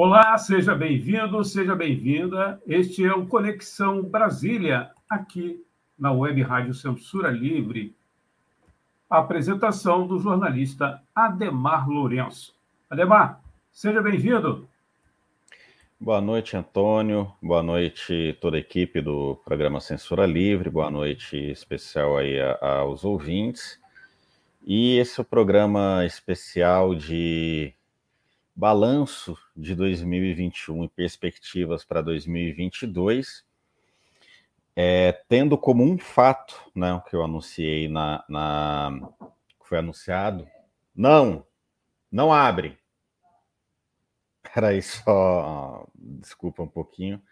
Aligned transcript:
Olá, 0.00 0.38
seja 0.38 0.76
bem-vindo, 0.76 1.44
seja 1.44 1.74
bem-vinda. 1.74 2.62
Este 2.68 3.04
é 3.04 3.12
o 3.12 3.26
Conexão 3.26 4.00
Brasília, 4.00 4.92
aqui 5.10 5.60
na 5.98 6.12
Web 6.12 6.40
Rádio 6.40 6.72
Censura 6.72 7.32
Livre. 7.32 7.96
A 9.10 9.18
apresentação 9.18 10.06
do 10.06 10.20
jornalista 10.20 11.02
Ademar 11.12 11.88
Lourenço. 11.88 12.54
Ademar, 12.88 13.42
seja 13.72 14.00
bem-vindo. 14.00 14.68
Boa 15.98 16.20
noite, 16.20 16.56
Antônio. 16.56 17.32
Boa 17.42 17.64
noite, 17.64 18.38
toda 18.40 18.56
a 18.56 18.60
equipe 18.60 19.00
do 19.00 19.34
programa 19.44 19.80
Censura 19.80 20.26
Livre. 20.26 20.70
Boa 20.70 20.92
noite 20.92 21.36
especial 21.36 22.18
aí 22.18 22.38
aos 22.60 23.04
ouvintes. 23.04 23.80
E 24.64 24.96
esse 24.96 25.18
é 25.18 25.22
o 25.22 25.26
programa 25.26 26.04
especial 26.06 26.94
de 26.94 27.74
balanço 28.58 29.38
de 29.56 29.72
2021 29.72 30.82
e 30.82 30.88
perspectivas 30.88 31.84
para 31.84 32.02
2022, 32.02 33.44
é, 34.74 35.12
tendo 35.28 35.56
como 35.56 35.84
um 35.84 35.96
fato, 35.96 36.60
né, 36.74 37.00
que 37.08 37.14
eu 37.14 37.22
anunciei 37.22 37.86
na, 37.86 38.24
na 38.28 39.10
foi 39.62 39.78
anunciado, 39.78 40.44
não, 40.92 41.46
não 42.10 42.32
abre. 42.32 42.76
Peraí 44.52 44.82
só, 44.82 45.86
desculpa 45.94 46.60
um 46.60 46.68
pouquinho, 46.68 47.22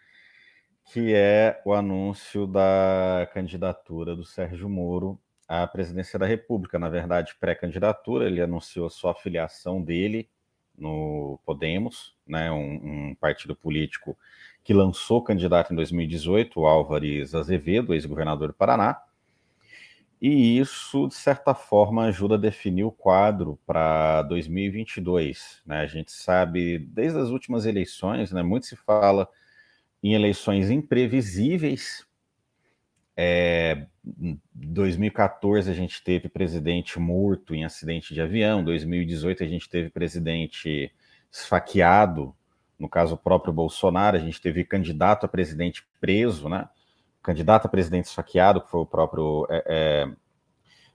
que 0.85 1.13
é 1.13 1.61
o 1.65 1.73
anúncio 1.73 2.47
da 2.47 3.29
candidatura 3.33 4.15
do 4.15 4.23
Sérgio 4.23 4.69
Moro 4.69 5.19
à 5.45 5.67
presidência 5.67 6.17
da 6.17 6.25
República. 6.25 6.79
Na 6.79 6.87
verdade, 6.87 7.35
pré-candidatura, 7.37 8.27
ele 8.27 8.41
anunciou 8.41 8.89
sua 8.89 9.13
filiação 9.13 9.81
dele 9.83 10.29
no 10.77 11.39
Podemos, 11.45 12.15
né, 12.25 12.51
um, 12.51 13.09
um, 13.09 13.15
partido 13.15 13.55
político 13.55 14.17
que 14.63 14.73
lançou 14.73 15.23
candidato 15.23 15.73
em 15.73 15.75
2018, 15.75 16.59
o 16.59 16.67
Álvares 16.67 17.33
Azevedo, 17.33 17.93
ex-governador 17.93 18.49
do 18.49 18.53
Paraná, 18.53 19.01
e 20.21 20.57
isso, 20.59 21.07
de 21.07 21.15
certa 21.15 21.53
forma, 21.53 22.05
ajuda 22.05 22.35
a 22.35 22.39
definir 22.39 22.83
o 22.83 22.91
quadro 22.91 23.59
para 23.65 24.23
2022. 24.23 25.61
Né? 25.65 25.81
A 25.81 25.85
gente 25.85 26.11
sabe, 26.11 26.79
desde 26.79 27.19
as 27.19 27.29
últimas 27.29 27.65
eleições, 27.65 28.31
né, 28.31 28.41
muito 28.41 28.65
se 28.65 28.75
fala 28.75 29.29
em 30.01 30.13
eleições 30.13 30.71
imprevisíveis, 30.71 32.05
é, 33.15 33.87
2014 34.77 35.71
a 35.71 35.73
gente 35.73 36.03
teve 36.03 36.29
presidente 36.29 36.99
morto 36.99 37.55
em 37.55 37.65
acidente 37.65 38.13
de 38.13 38.21
avião, 38.21 38.63
2018 38.63 39.43
a 39.43 39.47
gente 39.47 39.67
teve 39.67 39.89
presidente 39.89 40.93
esfaqueado, 41.31 42.35
no 42.77 42.87
caso 42.87 43.15
o 43.15 43.17
próprio 43.17 43.51
Bolsonaro, 43.51 44.15
a 44.15 44.19
gente 44.19 44.39
teve 44.39 44.63
candidato 44.63 45.25
a 45.25 45.29
presidente 45.29 45.83
preso, 45.99 46.47
né? 46.47 46.69
Candidato 47.23 47.65
a 47.65 47.69
presidente 47.69 48.05
esfaqueado, 48.05 48.61
que 48.61 48.69
foi 48.69 48.81
o 48.81 48.85
próprio 48.85 49.47
é, 49.49 49.63
é, 49.65 50.11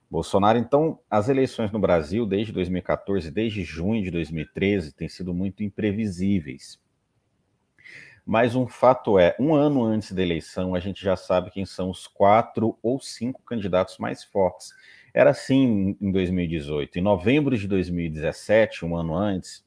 Bolsonaro. 0.09 0.57
Então, 0.57 0.97
as 1.09 1.27
eleições 1.27 1.69
no 1.69 1.77
Brasil, 1.77 2.25
desde 2.25 2.53
2014, 2.53 3.29
desde 3.29 3.63
junho 3.63 4.01
de 4.01 4.09
2013, 4.09 4.93
têm 4.93 5.09
sido 5.09 5.33
muito 5.33 5.61
imprevisíveis. 5.61 6.79
Mas 8.25 8.55
um 8.55 8.67
fato 8.67 9.19
é, 9.19 9.35
um 9.37 9.53
ano 9.53 9.83
antes 9.83 10.13
da 10.13 10.21
eleição, 10.21 10.73
a 10.73 10.79
gente 10.79 11.03
já 11.03 11.15
sabe 11.15 11.51
quem 11.51 11.65
são 11.65 11.89
os 11.89 12.07
quatro 12.07 12.77
ou 12.81 12.99
cinco 12.99 13.41
candidatos 13.43 13.97
mais 13.97 14.23
fortes. 14.23 14.73
Era 15.13 15.31
assim 15.31 15.97
em 15.99 16.11
2018. 16.11 16.99
Em 16.99 17.01
novembro 17.01 17.57
de 17.57 17.67
2017, 17.67 18.85
um 18.85 18.95
ano 18.95 19.13
antes, 19.13 19.65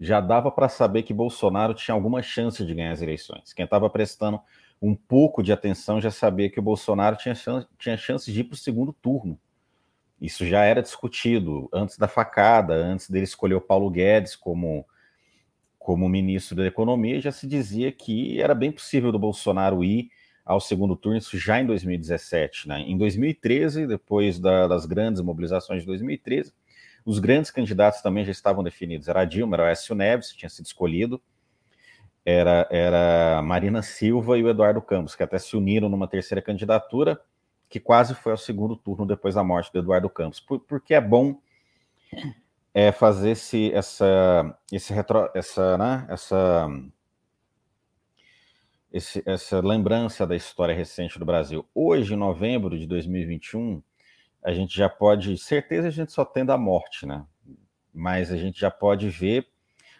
já 0.00 0.20
dava 0.20 0.50
para 0.50 0.68
saber 0.68 1.02
que 1.02 1.14
Bolsonaro 1.14 1.74
tinha 1.74 1.94
alguma 1.94 2.22
chance 2.22 2.64
de 2.64 2.74
ganhar 2.74 2.92
as 2.92 3.02
eleições. 3.02 3.52
Quem 3.52 3.64
estava 3.64 3.88
prestando 3.88 4.40
um 4.80 4.94
pouco 4.94 5.42
de 5.42 5.52
atenção 5.52 6.00
já 6.00 6.10
sabia 6.10 6.50
que 6.50 6.58
o 6.58 6.62
Bolsonaro 6.62 7.16
tinha 7.16 7.34
chance, 7.34 7.66
tinha 7.78 7.96
chance 7.96 8.30
de 8.30 8.40
ir 8.40 8.44
para 8.44 8.54
o 8.54 8.58
segundo 8.58 8.92
turno. 8.92 9.38
Isso 10.20 10.46
já 10.46 10.64
era 10.64 10.82
discutido 10.82 11.68
antes 11.72 11.96
da 11.98 12.08
facada, 12.08 12.74
antes 12.74 13.08
dele 13.08 13.24
escolher 13.24 13.54
o 13.54 13.60
Paulo 13.60 13.90
Guedes 13.90 14.34
como 14.34 14.86
como 15.84 16.08
ministro 16.08 16.56
da 16.56 16.66
Economia, 16.66 17.20
já 17.20 17.30
se 17.30 17.46
dizia 17.46 17.92
que 17.92 18.40
era 18.40 18.54
bem 18.54 18.72
possível 18.72 19.12
do 19.12 19.18
Bolsonaro 19.18 19.84
ir 19.84 20.08
ao 20.42 20.58
segundo 20.58 20.96
turno, 20.96 21.18
isso 21.18 21.36
já 21.36 21.60
em 21.60 21.66
2017. 21.66 22.66
Né? 22.66 22.80
Em 22.80 22.96
2013, 22.96 23.86
depois 23.86 24.38
da, 24.38 24.66
das 24.66 24.86
grandes 24.86 25.20
mobilizações 25.20 25.82
de 25.82 25.86
2013, 25.86 26.54
os 27.04 27.18
grandes 27.18 27.50
candidatos 27.50 28.00
também 28.00 28.24
já 28.24 28.32
estavam 28.32 28.64
definidos. 28.64 29.08
Era 29.08 29.26
Dilma, 29.26 29.56
era 29.56 29.70
Écio 29.70 29.94
Neves, 29.94 30.32
que 30.32 30.38
tinha 30.38 30.48
sido 30.48 30.64
escolhido, 30.64 31.20
era, 32.24 32.66
era 32.70 33.42
Marina 33.42 33.82
Silva 33.82 34.38
e 34.38 34.42
o 34.42 34.48
Eduardo 34.48 34.80
Campos, 34.80 35.14
que 35.14 35.22
até 35.22 35.38
se 35.38 35.54
uniram 35.54 35.90
numa 35.90 36.08
terceira 36.08 36.40
candidatura, 36.40 37.20
que 37.68 37.78
quase 37.78 38.14
foi 38.14 38.32
ao 38.32 38.38
segundo 38.38 38.74
turno 38.74 39.04
depois 39.04 39.34
da 39.34 39.44
morte 39.44 39.70
do 39.70 39.80
Eduardo 39.80 40.08
Campos. 40.08 40.40
Por, 40.40 40.60
porque 40.60 40.94
é 40.94 41.00
bom 41.02 41.38
é 42.74 42.90
fazer 42.90 43.30
esse, 43.30 43.72
essa, 43.72 44.58
esse 44.72 44.92
retro, 44.92 45.30
essa, 45.32 45.78
né, 45.78 46.04
essa, 46.08 46.68
esse, 48.92 49.22
essa 49.24 49.60
lembrança 49.60 50.26
da 50.26 50.34
história 50.34 50.74
recente 50.74 51.16
do 51.16 51.24
Brasil. 51.24 51.64
Hoje, 51.72 52.14
em 52.14 52.16
novembro 52.16 52.76
de 52.76 52.84
2021, 52.88 53.80
a 54.42 54.52
gente 54.52 54.76
já 54.76 54.88
pode, 54.88 55.38
certeza 55.38 55.86
a 55.86 55.90
gente 55.90 56.12
só 56.12 56.24
tendo 56.24 56.50
a 56.50 56.58
morte, 56.58 57.06
né? 57.06 57.24
Mas 57.94 58.32
a 58.32 58.36
gente 58.36 58.60
já 58.60 58.72
pode 58.72 59.08
ver 59.08 59.46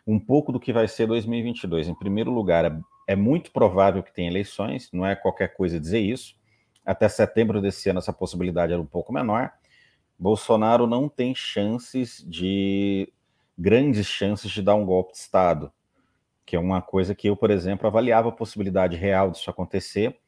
um 0.05 0.19
pouco 0.19 0.51
do 0.51 0.59
que 0.59 0.73
vai 0.73 0.89
ser 0.89 1.07
2022. 1.07 1.89
Em 1.89 1.95
primeiro 1.95 2.33
lugar, 2.33 2.65
é, 2.65 2.77
é 3.07 3.15
muito 3.15 3.53
provável 3.53 4.03
que 4.03 4.13
tenha 4.13 4.29
eleições, 4.29 4.91
não 4.93 5.07
é 5.07 5.15
qualquer 5.15 5.55
coisa 5.55 5.79
dizer 5.79 6.01
isso. 6.01 6.35
Até 6.85 7.09
setembro 7.09 7.63
desse 7.63 7.89
ano, 7.89 8.01
essa 8.01 8.13
possibilidade 8.13 8.73
era 8.73 8.83
um 8.83 8.87
pouco 8.87 9.13
menor. 9.13 9.53
Bolsonaro 10.19 10.87
não 10.87 11.09
tem 11.09 11.35
chances 11.35 12.25
de 12.27 13.13
grandes 13.59 14.07
chances 14.07 14.51
de 14.51 14.63
dar 14.63 14.75
um 14.75 14.85
golpe 14.85 15.13
de 15.13 15.19
Estado, 15.19 15.73
que 16.45 16.57
é 16.57 16.59
uma 16.59 16.83
coisa 16.83 17.15
que 17.15 17.29
eu, 17.29 17.37
por 17.37 17.51
exemplo, 17.51 17.87
avaliava 17.87 18.29
a 18.29 18.33
possibilidade 18.33 18.97
real 18.97 19.31
disso 19.31 19.51
acontecer 19.51 20.19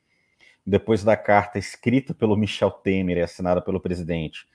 depois 0.66 1.04
da 1.04 1.16
carta 1.16 1.58
escrita 1.58 2.12
pelo 2.12 2.36
Michel 2.36 2.70
Temer 2.70 3.18
e 3.18 3.22
assinada 3.22 3.62
pelo 3.62 3.80
presidente. 3.80 4.48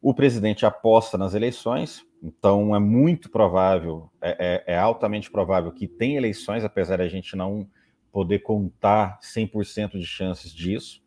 O 0.00 0.12
presidente 0.12 0.66
aposta 0.66 1.16
nas 1.16 1.34
eleições, 1.34 2.04
então 2.20 2.74
é 2.74 2.80
muito 2.80 3.30
provável, 3.30 4.10
é, 4.20 4.64
é, 4.66 4.74
é 4.74 4.78
altamente 4.78 5.30
provável 5.30 5.70
que 5.70 5.86
tenha 5.86 6.18
eleições, 6.18 6.64
apesar 6.64 6.96
de 6.96 7.04
a 7.04 7.08
gente 7.08 7.36
não 7.36 7.68
poder 8.10 8.40
contar 8.40 9.20
100% 9.20 9.98
de 9.98 10.06
chances 10.06 10.52
disso 10.52 11.01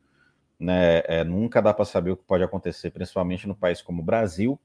né? 0.60 1.02
É, 1.06 1.24
nunca 1.24 1.62
dá 1.62 1.74
para 1.74 1.86
saber 1.86 2.12
o 2.12 2.18
que 2.18 2.24
pode 2.24 2.44
acontecer, 2.44 2.92
principalmente 2.92 3.48
no 3.48 3.56
país 3.56 3.82
como 3.82 4.02
o 4.02 4.06
Brasil. 4.06 4.60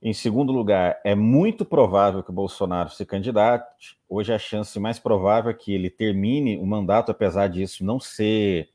Em 0.00 0.12
segundo 0.12 0.52
lugar, 0.52 1.00
é 1.04 1.14
muito 1.14 1.64
provável 1.64 2.22
que 2.22 2.30
o 2.30 2.32
Bolsonaro 2.32 2.88
se 2.90 3.04
candidate. 3.04 3.98
Hoje 4.08 4.32
a 4.32 4.38
chance 4.38 4.78
mais 4.78 4.98
provável 4.98 5.50
é 5.50 5.54
que 5.54 5.72
ele 5.74 5.90
termine 5.90 6.56
o 6.56 6.64
mandato, 6.64 7.10
apesar 7.10 7.48
disso 7.48 7.84
não 7.84 7.98
ser 7.98 8.70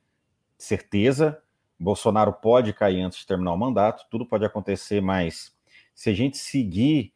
certeza. 0.58 1.42
Bolsonaro 1.80 2.34
pode 2.34 2.74
cair 2.74 3.02
antes 3.02 3.20
de 3.20 3.28
terminar 3.28 3.54
o 3.54 3.58
mandato, 3.58 4.06
tudo 4.10 4.26
pode 4.26 4.46
acontecer, 4.46 5.02
mas 5.02 5.56
se 5.96 6.10
a 6.10 6.14
gente 6.14 6.38
seguir 6.38 7.14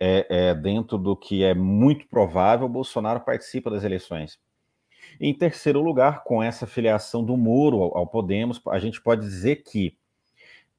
é, 0.00 0.26
é, 0.28 0.54
dentro 0.54 0.98
do 0.98 1.16
que 1.16 1.44
é 1.44 1.54
muito 1.54 2.08
provável, 2.08 2.68
Bolsonaro 2.68 3.20
participa 3.20 3.70
das 3.70 3.84
eleições. 3.84 4.38
Em 5.20 5.32
terceiro 5.32 5.80
lugar, 5.80 6.24
com 6.24 6.42
essa 6.42 6.66
filiação 6.66 7.24
do 7.24 7.36
Moro 7.36 7.80
ao, 7.82 8.06
Podemos, 8.06 8.60
a 8.68 8.78
gente 8.78 9.00
pode 9.00 9.22
dizer 9.22 9.62
que 9.62 9.96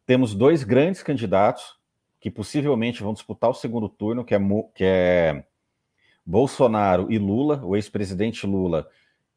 temos 0.05 0.33
dois 0.33 0.63
grandes 0.63 1.01
candidatos 1.01 1.77
que 2.19 2.29
possivelmente 2.29 3.03
vão 3.03 3.13
disputar 3.13 3.49
o 3.49 3.53
segundo 3.53 3.87
turno, 3.87 4.25
que 4.25 4.35
é, 4.35 4.39
que 4.73 4.83
é 4.83 5.45
Bolsonaro 6.25 7.11
e 7.11 7.17
Lula. 7.17 7.61
O 7.63 7.75
ex-presidente 7.75 8.47
Lula, 8.47 8.89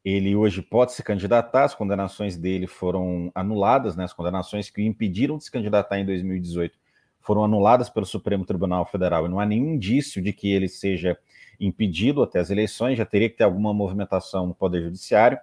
ele 0.03 0.35
hoje 0.35 0.61
pode 0.61 0.93
se 0.93 1.03
candidatar, 1.03 1.65
as 1.65 1.75
condenações 1.75 2.35
dele 2.35 2.67
foram 2.67 3.31
anuladas, 3.35 3.95
né? 3.95 4.03
as 4.03 4.13
condenações 4.13 4.69
que 4.69 4.81
o 4.81 4.85
impediram 4.85 5.37
de 5.37 5.43
se 5.43 5.51
candidatar 5.51 5.99
em 5.99 6.05
2018 6.05 6.77
foram 7.19 7.43
anuladas 7.43 7.89
pelo 7.89 8.05
Supremo 8.05 8.45
Tribunal 8.45 8.85
Federal 8.85 9.25
e 9.25 9.29
não 9.29 9.39
há 9.39 9.45
nenhum 9.45 9.75
indício 9.75 10.21
de 10.21 10.33
que 10.33 10.51
ele 10.51 10.67
seja 10.67 11.17
impedido 11.59 12.23
até 12.23 12.39
as 12.39 12.49
eleições, 12.49 12.97
já 12.97 13.05
teria 13.05 13.29
que 13.29 13.37
ter 13.37 13.43
alguma 13.43 13.73
movimentação 13.73 14.47
no 14.47 14.55
Poder 14.55 14.83
Judiciário. 14.83 15.37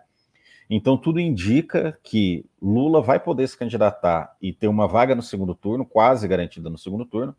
Então, 0.68 0.96
tudo 0.96 1.20
indica 1.20 1.98
que 2.02 2.44
Lula 2.60 3.00
vai 3.00 3.20
poder 3.20 3.46
se 3.46 3.56
candidatar 3.56 4.36
e 4.40 4.52
ter 4.52 4.66
uma 4.66 4.88
vaga 4.88 5.14
no 5.14 5.22
segundo 5.22 5.54
turno, 5.54 5.86
quase 5.86 6.26
garantida 6.26 6.68
no 6.68 6.78
segundo 6.78 7.04
turno, 7.04 7.36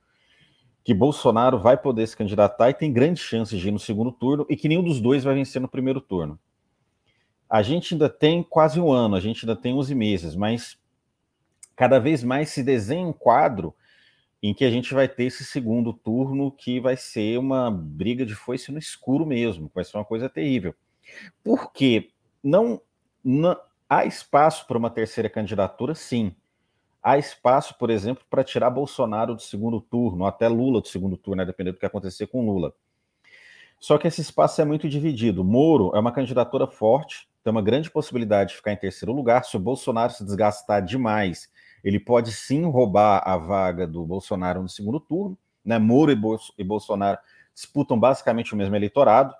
que 0.83 0.93
Bolsonaro 0.93 1.59
vai 1.59 1.75
poder 1.75 2.07
se 2.07 2.15
candidatar 2.15 2.69
e 2.69 2.73
tem 2.73 2.93
grandes 2.93 3.21
chances 3.21 3.59
de 3.59 3.67
ir 3.67 3.71
no 3.71 3.79
segundo 3.79 4.11
turno 4.11 4.45
e 4.49 4.55
que 4.55 4.69
nenhum 4.69 4.83
dos 4.83 5.01
dois 5.01 5.23
vai 5.23 5.35
vencer 5.35 5.61
no 5.61 5.67
primeiro 5.67 5.99
turno. 5.99 6.39
A 7.49 7.61
gente 7.61 7.93
ainda 7.93 8.07
tem 8.07 8.41
quase 8.41 8.79
um 8.79 8.89
ano, 8.91 9.15
a 9.15 9.19
gente 9.19 9.45
ainda 9.45 9.59
tem 9.59 9.73
11 9.73 9.93
meses, 9.93 10.35
mas 10.35 10.79
cada 11.75 11.99
vez 11.99 12.23
mais 12.23 12.49
se 12.49 12.63
desenha 12.63 13.05
um 13.05 13.11
quadro 13.11 13.75
em 14.41 14.53
que 14.53 14.63
a 14.63 14.69
gente 14.69 14.93
vai 14.93 15.07
ter 15.07 15.25
esse 15.25 15.43
segundo 15.43 15.91
turno 15.91 16.51
que 16.51 16.79
vai 16.79 16.95
ser 16.95 17.39
uma 17.39 17.71
briga 17.71 18.25
de 18.25 18.35
foice 18.35 18.71
no 18.71 18.77
escuro 18.77 19.25
mesmo, 19.25 19.71
vai 19.73 19.83
ser 19.83 19.97
uma 19.97 20.05
coisa 20.05 20.29
terrível. 20.29 20.75
Porque 21.43 22.11
não, 22.43 22.81
não 23.23 23.57
há 23.89 24.05
espaço 24.05 24.67
para 24.67 24.77
uma 24.77 24.89
terceira 24.89 25.29
candidatura, 25.29 25.95
sim. 25.95 26.35
Há 27.01 27.17
espaço, 27.17 27.77
por 27.77 27.89
exemplo, 27.89 28.23
para 28.29 28.43
tirar 28.43 28.69
Bolsonaro 28.69 29.33
do 29.33 29.41
segundo 29.41 29.79
turno, 29.79 30.25
até 30.25 30.47
Lula 30.47 30.81
do 30.81 30.87
segundo 30.87 31.17
turno, 31.17 31.37
né, 31.37 31.45
dependendo 31.45 31.77
do 31.77 31.79
que 31.79 31.85
acontecer 31.85 32.27
com 32.27 32.45
Lula. 32.45 32.73
Só 33.79 33.97
que 33.97 34.07
esse 34.07 34.21
espaço 34.21 34.61
é 34.61 34.65
muito 34.65 34.89
dividido. 34.89 35.43
Moro 35.43 35.91
é 35.95 35.99
uma 35.99 36.11
candidatura 36.11 36.67
forte, 36.67 37.27
tem 37.43 37.51
uma 37.51 37.61
grande 37.61 37.89
possibilidade 37.89 38.51
de 38.51 38.55
ficar 38.57 38.73
em 38.73 38.77
terceiro 38.77 39.13
lugar. 39.13 39.45
Se 39.45 39.55
o 39.55 39.59
Bolsonaro 39.59 40.11
se 40.11 40.25
desgastar 40.25 40.83
demais 40.83 41.49
ele 41.83 41.99
pode 41.99 42.31
sim 42.31 42.63
roubar 42.65 43.21
a 43.25 43.37
vaga 43.37 43.87
do 43.87 44.05
Bolsonaro 44.05 44.61
no 44.61 44.69
segundo 44.69 44.99
turno. 44.99 45.37
Né? 45.63 45.77
Moro 45.77 46.11
e, 46.11 46.17
e 46.57 46.63
Bolsonaro 46.63 47.17
disputam 47.53 47.99
basicamente 47.99 48.53
o 48.53 48.57
mesmo 48.57 48.75
eleitorado. 48.75 49.33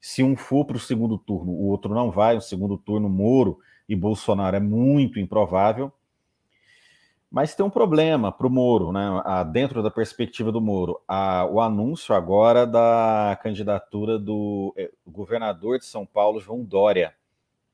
Se 0.00 0.22
um 0.22 0.36
for 0.36 0.64
para 0.64 0.76
o 0.76 0.80
segundo 0.80 1.18
turno, 1.18 1.52
o 1.52 1.66
outro 1.66 1.94
não 1.94 2.10
vai. 2.10 2.36
O 2.36 2.40
segundo 2.40 2.78
turno, 2.78 3.08
Moro 3.08 3.58
e 3.88 3.96
Bolsonaro 3.96 4.56
é 4.56 4.60
muito 4.60 5.18
improvável. 5.18 5.92
Mas 7.30 7.54
tem 7.54 7.66
um 7.66 7.70
problema 7.70 8.30
para 8.30 8.46
o 8.46 8.50
Moro, 8.50 8.92
né? 8.92 9.00
dentro 9.52 9.82
da 9.82 9.90
perspectiva 9.90 10.52
do 10.52 10.60
Moro. 10.60 11.00
A, 11.08 11.44
o 11.46 11.60
anúncio 11.60 12.14
agora 12.14 12.66
da 12.66 13.38
candidatura 13.42 14.18
do 14.18 14.72
eh, 14.76 14.90
governador 15.06 15.78
de 15.78 15.84
São 15.84 16.06
Paulo, 16.06 16.40
João 16.40 16.62
Dória. 16.62 17.14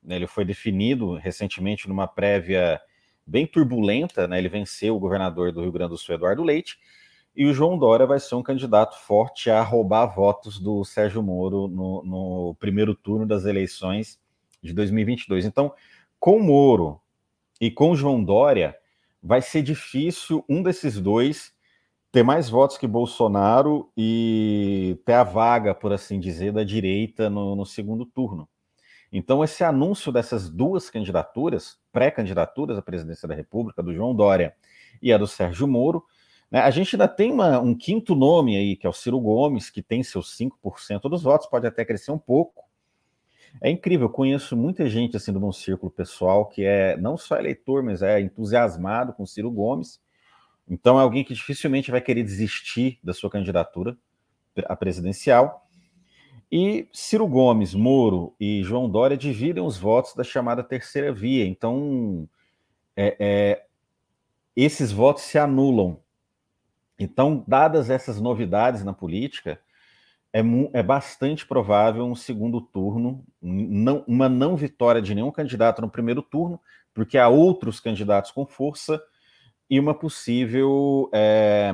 Né? 0.03 0.17
Ele 0.17 0.27
foi 0.27 0.45
definido 0.45 1.15
recentemente 1.17 1.87
numa 1.87 2.09
prévia 2.09 2.81
bem 3.27 3.47
turbulenta, 3.47 4.27
né? 4.27 4.39
Ele 4.39 4.49
venceu 4.49 4.97
o 4.97 5.01
governador 5.01 5.53
do 5.53 5.63
Rio 5.63 5.73
Grande 5.73 5.91
do 5.91 5.99
Sul, 5.99 6.15
Eduardo 6.15 6.43
Leite, 6.43 6.79
e 7.35 7.47
o 7.47 7.55
João 7.55 7.79
Dória 7.79 8.07
vai 8.07 8.21
ser 8.21 8.35
um 8.35 8.43
candidato 8.43 8.99
forte 8.99 9.51
a 9.51 9.63
roubar 9.63 10.07
votos 10.07 10.59
do 10.59 10.85
Sérgio 10.85 11.23
Moro 11.23 11.67
no, 11.67 12.03
no 12.03 12.57
primeiro 12.59 12.95
turno 12.95 13.27
das 13.27 13.47
eleições 13.47 14.21
de 14.63 14.73
2022. 14.73 15.45
Então, 15.45 15.73
com 16.21 16.39
Moro 16.39 17.01
e 17.61 17.71
com 17.71 17.97
João 17.97 18.23
Dória, 18.23 18.77
vai 19.23 19.41
ser 19.41 19.63
difícil 19.63 20.45
um 20.49 20.63
desses 20.63 21.01
dois 21.01 21.55
ter 22.11 22.23
mais 22.23 22.51
votos 22.51 22.77
que 22.77 22.87
Bolsonaro 22.87 23.91
e 23.97 25.01
ter 25.07 25.15
a 25.15 25.25
vaga, 25.25 25.75
por 25.75 25.93
assim 25.93 26.21
dizer, 26.21 26.53
da 26.53 26.63
direita 26.63 27.31
no, 27.31 27.57
no 27.57 27.65
segundo 27.65 28.05
turno. 28.05 28.47
Então, 29.13 29.45
esse 29.45 29.63
anúncio 29.63 30.11
dessas 30.11 30.49
duas 30.49 30.89
candidaturas, 30.89 31.79
pré-candidaturas 31.93 32.79
à 32.79 32.83
presidência 32.83 33.29
da 33.29 33.35
República, 33.35 33.83
do 33.83 33.95
João 33.95 34.15
Dória 34.15 34.55
e 35.03 35.13
a 35.13 35.19
do 35.19 35.27
Sérgio 35.27 35.69
Moro, 35.69 36.03
né, 36.51 36.61
a 36.61 36.71
gente 36.71 36.97
ainda 36.97 37.07
tem 37.07 37.31
uma, 37.31 37.59
um 37.61 37.75
quinto 37.75 38.15
nome 38.15 38.57
aí, 38.57 38.75
que 38.75 38.87
é 38.87 38.91
o 38.91 38.93
Ciro 38.93 39.21
Gomes, 39.21 39.69
que 39.69 39.83
tem 39.83 40.03
seus 40.03 40.37
5% 40.37 41.11
dos 41.11 41.23
votos, 41.23 41.47
pode 41.47 41.67
até 41.67 41.85
crescer 41.85 42.11
um 42.11 42.19
pouco. 42.19 42.65
É 43.61 43.71
incrível, 43.71 44.07
eu 44.07 44.13
conheço 44.13 44.57
muita 44.57 44.89
gente 44.89 45.17
assim 45.17 45.33
do 45.33 45.41
meu 45.41 45.53
círculo 45.53 45.91
pessoal 45.91 46.47
que 46.47 46.65
é 46.65 46.97
não 46.97 47.19
só 47.19 47.37
eleitor, 47.37 47.83
mas 47.83 48.03
é 48.03 48.21
entusiasmado 48.21 49.13
com 49.13 49.27
Ciro 49.27 49.51
Gomes. 49.51 50.01
Então 50.69 50.99
é 50.99 51.03
alguém 51.03 51.23
que 51.25 51.35
dificilmente 51.35 51.91
vai 51.91 52.01
querer 52.01 52.23
desistir 52.23 52.99
da 53.03 53.13
sua 53.13 53.29
candidatura 53.29 53.97
à 54.67 54.75
presidencial. 54.75 55.62
E 56.55 56.87
Ciro 56.93 57.27
Gomes, 57.27 57.73
Moro 57.73 58.35
e 58.39 58.63
João 58.63 58.87
Dória 58.87 59.17
dividem 59.17 59.65
os 59.65 59.79
votos 59.79 60.15
da 60.15 60.23
chamada 60.23 60.63
terceira 60.63 61.11
via. 61.11 61.47
Então, 61.47 62.29
é, 62.95 63.17
é, 63.19 63.67
esses 64.55 64.93
votos 64.93 65.23
se 65.23 65.39
anulam. 65.39 65.99
Então, 66.99 67.43
dadas 67.49 67.89
essas 67.89 68.21
novidades 68.21 68.85
na 68.85 68.93
política, 68.93 69.59
é, 70.31 70.41
é 70.75 70.83
bastante 70.83 71.47
provável 71.47 72.05
um 72.05 72.15
segundo 72.15 72.61
turno, 72.61 73.25
não, 73.41 74.05
uma 74.07 74.29
não 74.29 74.55
vitória 74.55 75.01
de 75.01 75.15
nenhum 75.15 75.31
candidato 75.31 75.81
no 75.81 75.89
primeiro 75.89 76.21
turno, 76.21 76.61
porque 76.93 77.17
há 77.17 77.31
outros 77.31 77.81
candidatos 77.81 78.31
com 78.31 78.45
força, 78.45 79.03
e 79.71 79.81
uma 79.81 79.95
possível, 79.95 81.09
é, 81.15 81.73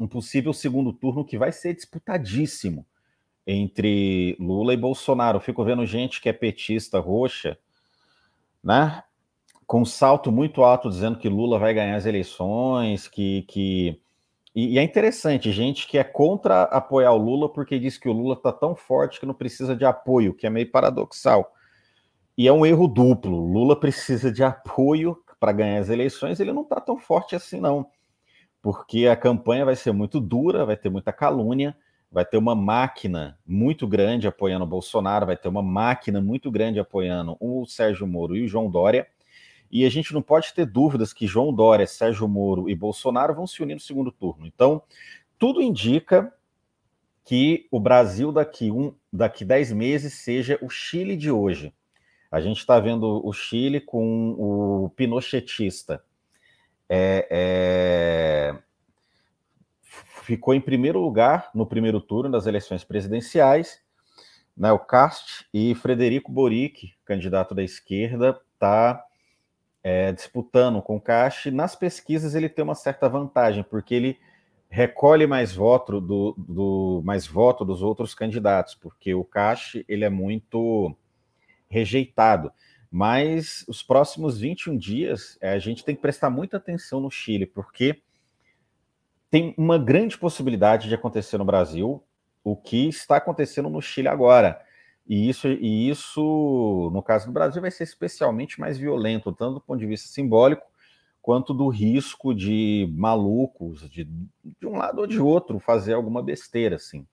um 0.00 0.08
possível 0.08 0.54
segundo 0.54 0.94
turno 0.94 1.26
que 1.26 1.36
vai 1.36 1.52
ser 1.52 1.74
disputadíssimo 1.74 2.86
entre 3.46 4.36
Lula 4.38 4.72
e 4.74 4.76
Bolsonaro. 4.76 5.40
Fico 5.40 5.64
vendo 5.64 5.84
gente 5.84 6.20
que 6.20 6.28
é 6.28 6.32
petista 6.32 6.98
roxa, 6.98 7.58
né? 8.62 9.02
Com 9.66 9.82
um 9.82 9.84
salto 9.84 10.30
muito 10.30 10.62
alto 10.62 10.88
dizendo 10.90 11.18
que 11.18 11.28
Lula 11.28 11.58
vai 11.58 11.74
ganhar 11.74 11.96
as 11.96 12.06
eleições, 12.06 13.08
que. 13.08 13.42
que... 13.48 14.00
E, 14.54 14.74
e 14.74 14.78
é 14.78 14.82
interessante, 14.82 15.50
gente 15.50 15.86
que 15.86 15.96
é 15.96 16.04
contra 16.04 16.64
apoiar 16.64 17.12
o 17.12 17.16
Lula 17.16 17.48
porque 17.48 17.78
diz 17.78 17.96
que 17.96 18.08
o 18.08 18.12
Lula 18.12 18.34
está 18.34 18.52
tão 18.52 18.76
forte 18.76 19.18
que 19.18 19.24
não 19.24 19.32
precisa 19.32 19.74
de 19.74 19.84
apoio, 19.84 20.34
que 20.34 20.46
é 20.46 20.50
meio 20.50 20.70
paradoxal. 20.70 21.52
E 22.36 22.46
é 22.46 22.52
um 22.52 22.64
erro 22.66 22.86
duplo. 22.86 23.46
Lula 23.46 23.78
precisa 23.78 24.30
de 24.30 24.44
apoio 24.44 25.16
para 25.40 25.52
ganhar 25.52 25.80
as 25.80 25.88
eleições, 25.88 26.38
ele 26.38 26.52
não 26.52 26.62
está 26.62 26.80
tão 26.80 26.98
forte 26.98 27.34
assim, 27.34 27.60
não. 27.60 27.86
Porque 28.60 29.08
a 29.08 29.16
campanha 29.16 29.64
vai 29.64 29.74
ser 29.74 29.90
muito 29.90 30.20
dura, 30.20 30.64
vai 30.64 30.76
ter 30.76 30.88
muita 30.88 31.12
calúnia, 31.12 31.76
vai 32.12 32.26
ter 32.26 32.36
uma 32.36 32.54
máquina 32.54 33.38
muito 33.46 33.88
grande 33.88 34.28
apoiando 34.28 34.64
o 34.64 34.68
Bolsonaro, 34.68 35.24
vai 35.24 35.36
ter 35.36 35.48
uma 35.48 35.62
máquina 35.62 36.20
muito 36.20 36.50
grande 36.50 36.78
apoiando 36.78 37.36
o 37.40 37.64
Sérgio 37.64 38.06
Moro 38.06 38.36
e 38.36 38.44
o 38.44 38.48
João 38.48 38.70
Dória. 38.70 39.06
E 39.70 39.86
a 39.86 39.88
gente 39.88 40.12
não 40.12 40.20
pode 40.20 40.52
ter 40.52 40.66
dúvidas 40.66 41.14
que 41.14 41.26
João 41.26 41.54
Dória, 41.54 41.86
Sérgio 41.86 42.28
Moro 42.28 42.68
e 42.68 42.74
Bolsonaro 42.74 43.34
vão 43.34 43.46
se 43.46 43.62
unir 43.62 43.74
no 43.74 43.80
segundo 43.80 44.12
turno. 44.12 44.46
Então, 44.46 44.82
tudo 45.38 45.62
indica 45.62 46.30
que 47.24 47.66
o 47.70 47.80
Brasil 47.80 48.30
daqui 48.30 48.70
um, 48.70 48.94
daqui 49.10 49.42
dez 49.42 49.72
meses 49.72 50.12
seja 50.12 50.58
o 50.60 50.68
Chile 50.68 51.16
de 51.16 51.30
hoje. 51.30 51.72
A 52.30 52.40
gente 52.40 52.58
está 52.58 52.78
vendo 52.78 53.26
o 53.26 53.32
Chile 53.32 53.80
com 53.80 54.32
o 54.38 54.90
pinochetista. 54.90 56.04
É, 56.88 57.26
é, 57.30 58.62
ficou 60.22 60.54
em 60.54 60.60
primeiro 60.60 61.00
lugar 61.00 61.50
no 61.54 61.66
primeiro 61.66 62.00
turno 62.00 62.30
das 62.30 62.46
eleições 62.46 62.84
presidenciais. 62.84 63.80
Né, 64.56 64.70
o 64.70 64.78
Cast 64.78 65.46
e 65.52 65.74
Frederico 65.74 66.30
Boric, 66.30 66.92
candidato 67.04 67.54
da 67.54 67.62
esquerda, 67.62 68.40
está 68.54 69.02
é, 69.82 70.12
disputando 70.12 70.80
com 70.82 70.96
o 70.96 71.00
Cast. 71.00 71.50
Nas 71.50 71.74
pesquisas 71.74 72.34
ele 72.34 72.48
tem 72.48 72.62
uma 72.62 72.74
certa 72.74 73.08
vantagem, 73.08 73.64
porque 73.64 73.94
ele 73.94 74.18
recolhe 74.68 75.26
mais 75.26 75.54
voto 75.54 76.00
do, 76.00 76.34
do 76.38 77.02
mais 77.04 77.26
voto 77.26 77.64
dos 77.64 77.82
outros 77.82 78.14
candidatos, 78.14 78.74
porque 78.74 79.14
o 79.14 79.24
Cast 79.24 79.84
ele 79.88 80.04
é 80.04 80.10
muito 80.10 80.96
rejeitado. 81.68 82.52
Mas 82.90 83.64
os 83.66 83.82
próximos 83.82 84.38
21 84.38 84.76
dias 84.76 85.38
é, 85.40 85.52
a 85.52 85.58
gente 85.58 85.84
tem 85.84 85.94
que 85.94 86.02
prestar 86.02 86.28
muita 86.28 86.58
atenção 86.58 87.00
no 87.00 87.10
Chile, 87.10 87.46
porque 87.46 88.02
tem 89.32 89.54
uma 89.56 89.78
grande 89.78 90.18
possibilidade 90.18 90.90
de 90.90 90.94
acontecer 90.94 91.38
no 91.38 91.44
Brasil 91.46 92.04
o 92.44 92.54
que 92.54 92.86
está 92.86 93.16
acontecendo 93.16 93.70
no 93.70 93.80
Chile 93.80 94.06
agora. 94.06 94.60
E 95.08 95.26
isso, 95.26 95.48
e 95.48 95.88
isso, 95.88 96.90
no 96.92 97.02
caso 97.02 97.28
do 97.28 97.32
Brasil, 97.32 97.62
vai 97.62 97.70
ser 97.70 97.84
especialmente 97.84 98.60
mais 98.60 98.76
violento, 98.76 99.32
tanto 99.32 99.54
do 99.54 99.60
ponto 99.62 99.80
de 99.80 99.86
vista 99.86 100.06
simbólico, 100.06 100.66
quanto 101.22 101.54
do 101.54 101.68
risco 101.68 102.34
de 102.34 102.92
malucos, 102.94 103.88
de, 103.88 104.04
de 104.04 104.66
um 104.66 104.76
lado 104.76 104.98
ou 104.98 105.06
de 105.06 105.18
outro, 105.18 105.58
fazer 105.58 105.94
alguma 105.94 106.22
besteira, 106.22 106.76
assim. 106.76 107.06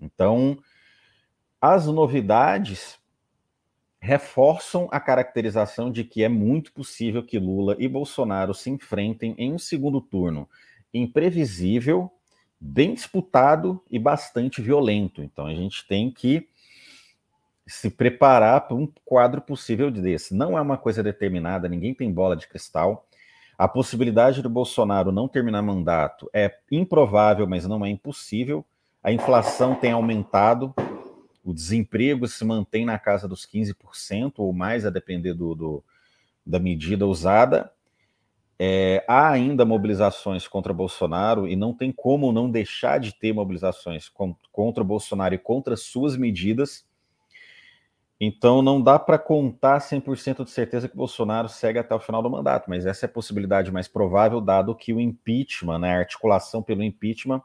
Então, 0.00 0.56
as 1.60 1.88
novidades 1.88 3.00
reforçam 3.98 4.88
a 4.92 5.00
caracterização 5.00 5.90
de 5.90 6.04
que 6.04 6.22
é 6.22 6.28
muito 6.28 6.72
possível 6.72 7.24
que 7.24 7.36
Lula 7.36 7.74
e 7.80 7.88
Bolsonaro 7.88 8.54
se 8.54 8.70
enfrentem 8.70 9.34
em 9.36 9.52
um 9.52 9.58
segundo 9.58 10.00
turno 10.00 10.48
imprevisível, 10.94 12.10
bem 12.58 12.94
disputado 12.94 13.82
e 13.90 13.98
bastante 13.98 14.62
violento. 14.62 15.22
Então 15.22 15.46
a 15.46 15.54
gente 15.54 15.86
tem 15.86 16.10
que 16.10 16.48
se 17.66 17.90
preparar 17.90 18.62
para 18.62 18.76
um 18.76 18.90
quadro 19.04 19.40
possível 19.40 19.90
desse. 19.90 20.34
Não 20.34 20.56
é 20.56 20.60
uma 20.60 20.76
coisa 20.76 21.02
determinada, 21.02 21.68
ninguém 21.68 21.94
tem 21.94 22.12
bola 22.12 22.36
de 22.36 22.46
cristal, 22.46 23.06
A 23.56 23.68
possibilidade 23.68 24.42
do 24.42 24.50
Bolsonaro 24.50 25.12
não 25.12 25.28
terminar 25.28 25.62
mandato 25.62 26.28
é 26.32 26.52
improvável, 26.72 27.46
mas 27.46 27.66
não 27.66 27.84
é 27.84 27.88
impossível. 27.88 28.64
A 29.02 29.12
inflação 29.12 29.76
tem 29.76 29.92
aumentado, 29.92 30.74
o 31.44 31.52
desemprego 31.52 32.26
se 32.26 32.44
mantém 32.44 32.84
na 32.84 32.98
casa 32.98 33.28
dos 33.28 33.46
15% 33.46 34.32
ou 34.38 34.52
mais, 34.52 34.84
a 34.84 34.90
depender 34.90 35.34
do, 35.34 35.54
do 35.54 35.84
da 36.44 36.58
medida 36.58 37.06
usada. 37.06 37.70
É, 38.58 39.04
há 39.08 39.30
ainda 39.30 39.64
mobilizações 39.64 40.46
contra 40.46 40.72
Bolsonaro 40.72 41.48
e 41.48 41.56
não 41.56 41.74
tem 41.74 41.90
como 41.90 42.32
não 42.32 42.48
deixar 42.48 43.00
de 43.00 43.14
ter 43.14 43.32
mobilizações 43.32 44.10
contra 44.52 44.84
Bolsonaro 44.84 45.34
e 45.34 45.38
contra 45.38 45.76
suas 45.76 46.16
medidas. 46.16 46.86
Então 48.20 48.62
não 48.62 48.80
dá 48.80 48.98
para 48.98 49.18
contar 49.18 49.80
100% 49.80 50.44
de 50.44 50.50
certeza 50.50 50.88
que 50.88 50.96
Bolsonaro 50.96 51.48
segue 51.48 51.80
até 51.80 51.94
o 51.94 52.00
final 52.00 52.22
do 52.22 52.30
mandato, 52.30 52.70
mas 52.70 52.86
essa 52.86 53.06
é 53.06 53.08
a 53.08 53.12
possibilidade 53.12 53.72
mais 53.72 53.88
provável, 53.88 54.40
dado 54.40 54.74
que 54.74 54.92
o 54.92 55.00
impeachment, 55.00 55.80
né, 55.80 55.96
a 55.96 55.98
articulação 55.98 56.62
pelo 56.62 56.82
impeachment, 56.82 57.42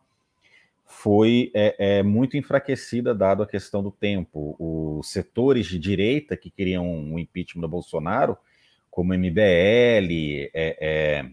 foi 0.85 1.51
é, 1.53 1.75
é, 1.99 2.03
muito 2.03 2.37
enfraquecida, 2.37 3.13
dado 3.13 3.43
a 3.43 3.47
questão 3.47 3.81
do 3.83 3.91
tempo. 3.91 4.55
Os 4.59 5.11
setores 5.11 5.67
de 5.67 5.77
direita 5.77 6.37
que 6.37 6.49
queriam 6.49 7.13
o 7.13 7.19
impeachment 7.19 7.61
do 7.61 7.67
Bolsonaro 7.67 8.37
como 8.89 9.13
MBL, 9.13 10.49
é, 10.53 10.77
é, 10.79 11.25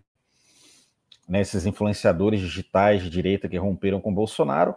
né, 1.28 1.40
esses 1.40 1.66
influenciadores 1.66 2.40
digitais 2.40 3.02
de 3.02 3.10
direita 3.10 3.48
que 3.48 3.56
romperam 3.56 4.00
com 4.00 4.14
Bolsonaro, 4.14 4.74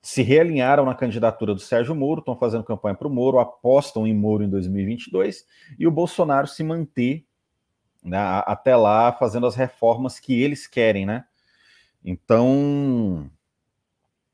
se 0.00 0.22
realinharam 0.22 0.84
na 0.84 0.94
candidatura 0.94 1.54
do 1.54 1.60
Sérgio 1.60 1.94
Moro, 1.94 2.20
estão 2.20 2.36
fazendo 2.36 2.64
campanha 2.64 2.94
para 2.94 3.08
o 3.08 3.10
Moro, 3.10 3.38
apostam 3.38 4.06
em 4.06 4.14
Moro 4.14 4.44
em 4.44 4.50
2022, 4.50 5.44
e 5.78 5.86
o 5.86 5.90
Bolsonaro 5.90 6.46
se 6.46 6.62
manter 6.62 7.26
né, 8.02 8.18
até 8.46 8.76
lá 8.76 9.12
fazendo 9.12 9.46
as 9.46 9.54
reformas 9.54 10.20
que 10.20 10.40
eles 10.40 10.66
querem, 10.66 11.04
né? 11.04 11.24
Então, 12.04 13.30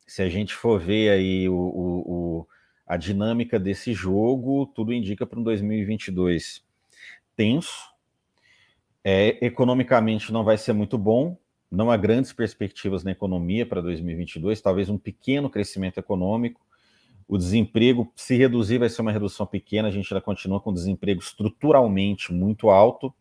se 0.07 0.23
a 0.23 0.29
gente 0.29 0.55
for 0.55 0.79
ver 0.79 1.11
aí 1.11 1.49
o, 1.49 1.55
o, 1.55 2.13
o 2.41 2.49
a 2.87 2.99
dinâmica 2.99 3.59
desse 3.59 3.95
jogo, 3.95 4.67
tudo 4.67 4.93
indica 4.93 5.27
para 5.27 5.41
um 5.41 5.43
2022 5.43 6.63
tenso. 7.37 7.93
É, 9.03 9.45
economicamente 9.45 10.33
não 10.33 10.45
vai 10.45 10.57
ser 10.57 10.73
muito 10.73 10.97
bom, 10.97 11.37
não 11.71 11.91
há 11.91 11.97
grandes 11.97 12.33
perspectivas 12.33 13.05
na 13.05 13.11
economia 13.11 13.67
para 13.67 13.81
2022, 13.81 14.61
talvez 14.61 14.89
um 14.89 14.97
pequeno 14.97 15.51
crescimento 15.51 15.99
econômico. 15.99 16.61
O 17.27 17.37
desemprego, 17.37 18.13
se 18.15 18.37
reduzir, 18.37 18.79
vai 18.79 18.89
ser 18.89 19.03
uma 19.03 19.13
redução 19.13 19.47
pequena, 19.47 19.89
a 19.89 19.91
gente 19.91 20.13
ainda 20.13 20.25
continua 20.25 20.61
com 20.61 20.73
desemprego 20.73 21.21
estruturalmente 21.21 22.33
muito 22.33 22.71
alto. 22.71 23.13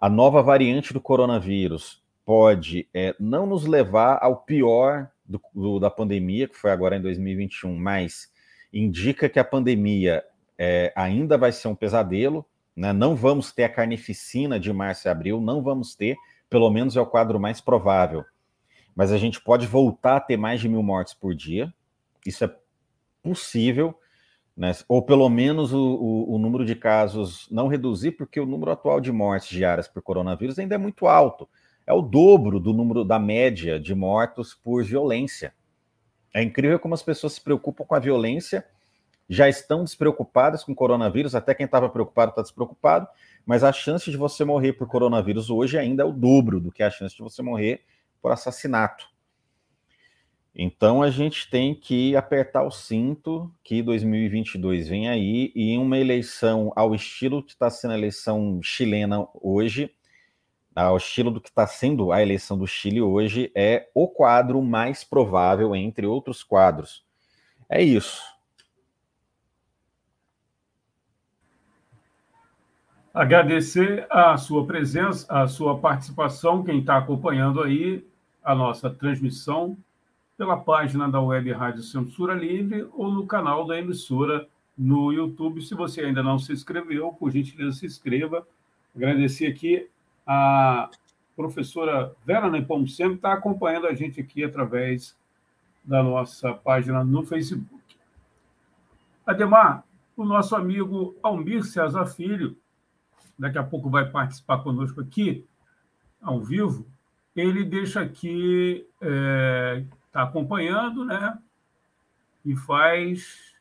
A 0.00 0.08
nova 0.08 0.42
variante 0.42 0.92
do 0.92 1.00
coronavírus 1.00 2.02
pode 2.24 2.88
é, 2.92 3.14
não 3.18 3.46
nos 3.46 3.64
levar 3.64 4.18
ao 4.20 4.38
pior 4.38 5.08
do, 5.24 5.40
do, 5.54 5.78
da 5.78 5.90
pandemia, 5.90 6.48
que 6.48 6.56
foi 6.56 6.70
agora 6.70 6.96
em 6.96 7.02
2021, 7.02 7.76
mas 7.76 8.30
indica 8.72 9.28
que 9.28 9.38
a 9.38 9.44
pandemia 9.44 10.24
é, 10.58 10.92
ainda 10.96 11.38
vai 11.38 11.52
ser 11.52 11.68
um 11.68 11.74
pesadelo, 11.74 12.44
né? 12.76 12.92
Não 12.92 13.16
vamos 13.16 13.50
ter 13.50 13.64
a 13.64 13.68
carnificina 13.68 14.60
de 14.60 14.72
março 14.72 15.08
e 15.08 15.10
abril, 15.10 15.40
não 15.40 15.62
vamos 15.62 15.94
ter, 15.94 16.16
pelo 16.50 16.70
menos 16.70 16.96
é 16.96 17.00
o 17.00 17.06
quadro 17.06 17.40
mais 17.40 17.60
provável. 17.60 18.24
Mas 18.94 19.10
a 19.10 19.18
gente 19.18 19.40
pode 19.40 19.66
voltar 19.66 20.16
a 20.16 20.20
ter 20.20 20.36
mais 20.36 20.60
de 20.60 20.68
mil 20.68 20.82
mortes 20.82 21.14
por 21.14 21.34
dia, 21.34 21.72
isso 22.24 22.44
é 22.44 22.54
possível, 23.22 23.98
né? 24.56 24.72
ou 24.88 25.02
pelo 25.02 25.28
menos 25.28 25.72
o, 25.72 25.78
o, 25.78 26.34
o 26.34 26.38
número 26.38 26.64
de 26.64 26.74
casos 26.74 27.48
não 27.50 27.68
reduzir, 27.68 28.12
porque 28.12 28.38
o 28.38 28.46
número 28.46 28.70
atual 28.70 29.00
de 29.00 29.10
mortes 29.10 29.48
diárias 29.48 29.88
por 29.88 30.02
coronavírus 30.02 30.58
ainda 30.58 30.74
é 30.74 30.78
muito 30.78 31.06
alto. 31.06 31.48
É 31.86 31.92
o 31.92 32.02
dobro 32.02 32.58
do 32.58 32.72
número 32.72 33.04
da 33.04 33.18
média 33.18 33.78
de 33.78 33.94
mortos 33.94 34.54
por 34.54 34.82
violência. 34.82 35.54
É 36.34 36.42
incrível 36.42 36.78
como 36.78 36.94
as 36.94 37.02
pessoas 37.02 37.34
se 37.34 37.40
preocupam 37.40 37.84
com 37.84 37.94
a 37.94 38.00
violência 38.00 38.66
já 39.28 39.48
estão 39.48 39.84
despreocupadas 39.84 40.62
com 40.62 40.74
coronavírus, 40.74 41.34
até 41.34 41.54
quem 41.54 41.66
estava 41.66 41.88
preocupado 41.88 42.30
está 42.30 42.42
despreocupado, 42.42 43.08
mas 43.44 43.64
a 43.64 43.72
chance 43.72 44.10
de 44.10 44.16
você 44.16 44.44
morrer 44.44 44.74
por 44.74 44.86
coronavírus 44.86 45.50
hoje 45.50 45.78
ainda 45.78 46.02
é 46.02 46.06
o 46.06 46.12
dobro 46.12 46.60
do 46.60 46.70
que 46.70 46.82
a 46.82 46.90
chance 46.90 47.16
de 47.16 47.22
você 47.22 47.42
morrer 47.42 47.84
por 48.20 48.32
assassinato. 48.32 49.08
Então 50.54 51.02
a 51.02 51.10
gente 51.10 51.50
tem 51.50 51.74
que 51.74 52.16
apertar 52.16 52.62
o 52.62 52.70
cinto 52.70 53.52
que 53.62 53.82
2022 53.82 54.88
vem 54.88 55.08
aí 55.08 55.52
e 55.54 55.76
uma 55.76 55.98
eleição 55.98 56.72
ao 56.74 56.94
estilo 56.94 57.42
que 57.42 57.52
está 57.52 57.68
sendo 57.68 57.92
a 57.92 57.98
eleição 57.98 58.58
chilena 58.62 59.26
hoje, 59.34 59.94
ao 60.74 60.98
estilo 60.98 61.30
do 61.30 61.40
que 61.40 61.48
está 61.48 61.66
sendo 61.66 62.12
a 62.12 62.20
eleição 62.20 62.58
do 62.58 62.66
Chile 62.66 63.00
hoje, 63.00 63.50
é 63.54 63.88
o 63.94 64.06
quadro 64.06 64.60
mais 64.60 65.02
provável 65.02 65.74
entre 65.74 66.06
outros 66.06 66.42
quadros. 66.42 67.02
É 67.68 67.82
isso. 67.82 68.22
Agradecer 73.16 74.06
a 74.10 74.36
sua 74.36 74.66
presença, 74.66 75.26
a 75.30 75.48
sua 75.48 75.78
participação, 75.78 76.62
quem 76.62 76.80
está 76.80 76.98
acompanhando 76.98 77.62
aí 77.62 78.06
a 78.44 78.54
nossa 78.54 78.90
transmissão 78.90 79.74
pela 80.36 80.58
página 80.58 81.08
da 81.08 81.18
Web 81.18 81.50
Rádio 81.52 81.82
Censura 81.82 82.34
Livre 82.34 82.86
ou 82.92 83.10
no 83.10 83.26
canal 83.26 83.66
da 83.66 83.78
emissora 83.78 84.46
no 84.76 85.10
YouTube. 85.14 85.62
Se 85.62 85.74
você 85.74 86.02
ainda 86.02 86.22
não 86.22 86.38
se 86.38 86.52
inscreveu, 86.52 87.10
por 87.10 87.30
gentileza, 87.30 87.78
se 87.78 87.86
inscreva. 87.86 88.46
Agradecer 88.94 89.46
aqui 89.46 89.88
a 90.26 90.90
professora 91.34 92.12
Vera 92.22 92.50
Nepomuceno, 92.50 93.12
que 93.12 93.16
está 93.16 93.32
acompanhando 93.32 93.86
a 93.86 93.94
gente 93.94 94.20
aqui 94.20 94.44
através 94.44 95.16
da 95.82 96.02
nossa 96.02 96.52
página 96.52 97.02
no 97.02 97.24
Facebook. 97.24 97.82
Ademar, 99.24 99.84
o 100.14 100.22
nosso 100.22 100.54
amigo 100.54 101.16
Almir 101.22 101.64
César 101.64 102.04
Filho 102.04 102.54
daqui 103.38 103.58
a 103.58 103.64
pouco 103.64 103.90
vai 103.90 104.08
participar 104.10 104.58
conosco 104.58 105.00
aqui, 105.00 105.46
ao 106.20 106.40
vivo, 106.40 106.86
ele 107.34 107.64
deixa 107.64 108.00
aqui, 108.00 108.86
está 108.94 109.06
é, 109.06 109.84
tá 110.10 110.22
acompanhando, 110.22 111.04
né? 111.04 111.38
E 112.44 112.56
faz 112.56 113.54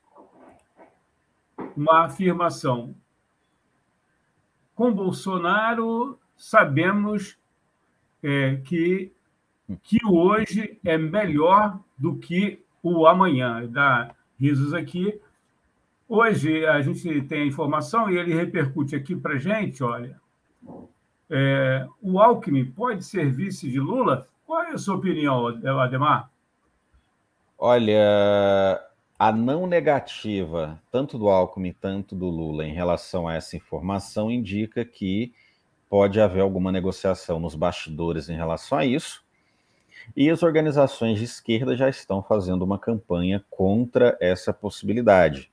uma 1.76 2.06
afirmação. 2.06 2.96
Com 4.74 4.94
Bolsonaro, 4.94 6.20
sabemos 6.38 7.38
é, 8.24 8.56
que, 8.58 9.12
que 9.84 10.00
hoje 10.06 10.80
é 10.84 10.98
melhor 10.98 11.80
do 11.98 12.18
que 12.18 12.64
o 12.82 13.06
amanhã. 13.08 13.68
Dá 13.68 14.16
risos 14.40 14.74
aqui, 14.74 15.20
Hoje 16.08 16.66
a 16.66 16.82
gente 16.82 17.22
tem 17.24 17.42
a 17.42 17.46
informação 17.46 18.10
e 18.10 18.18
ele 18.18 18.34
repercute 18.36 18.96
aqui 18.96 19.16
para 19.16 19.38
gente, 19.38 19.84
olha, 19.84 20.20
é, 21.30 21.88
o 22.02 22.20
Alckmin 22.20 22.66
pode 22.66 23.04
ser 23.04 23.32
vice 23.32 23.70
de 23.70 23.80
Lula? 23.80 24.28
Qual 24.46 24.62
é 24.64 24.72
a 24.72 24.78
sua 24.78 24.96
opinião, 24.96 25.48
Ademar? 25.80 26.30
Olha, 27.58 28.80
a 29.18 29.32
não 29.32 29.66
negativa, 29.66 30.80
tanto 30.92 31.18
do 31.18 31.28
Alckmin, 31.28 31.74
tanto 31.74 32.16
do 32.16 32.28
Lula, 32.28 32.66
em 32.66 32.74
relação 32.74 33.28
a 33.28 33.34
essa 33.34 33.58
informação, 33.58 34.30
indica 34.30 34.86
que 34.86 35.34
pode 35.90 36.22
haver 36.22 36.42
alguma 36.42 36.72
negociação 36.72 37.40
nos 37.40 37.56
bastidores 37.56 38.30
em 38.30 38.36
relação 38.36 38.78
a 38.78 38.86
isso. 38.86 39.24
E 40.16 40.30
as 40.30 40.44
organizações 40.44 41.18
de 41.18 41.26
esquerda 41.26 41.76
já 41.76 41.90
estão 41.90 42.22
fazendo 42.22 42.62
uma 42.62 42.78
campanha 42.78 43.44
contra 43.50 44.16
essa 44.22 44.54
possibilidade. 44.54 45.52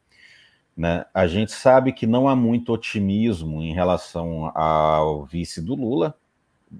Né? 0.76 1.05
A 1.12 1.26
gente 1.26 1.52
sabe 1.52 1.93
que 1.93 2.07
não 2.07 2.29
há 2.29 2.35
muito 2.35 2.73
otimismo 2.73 3.62
em 3.62 3.75
relação 3.75 4.50
ao 4.57 5.25
vice 5.25 5.61
do 5.61 5.75
Lula. 5.75 6.17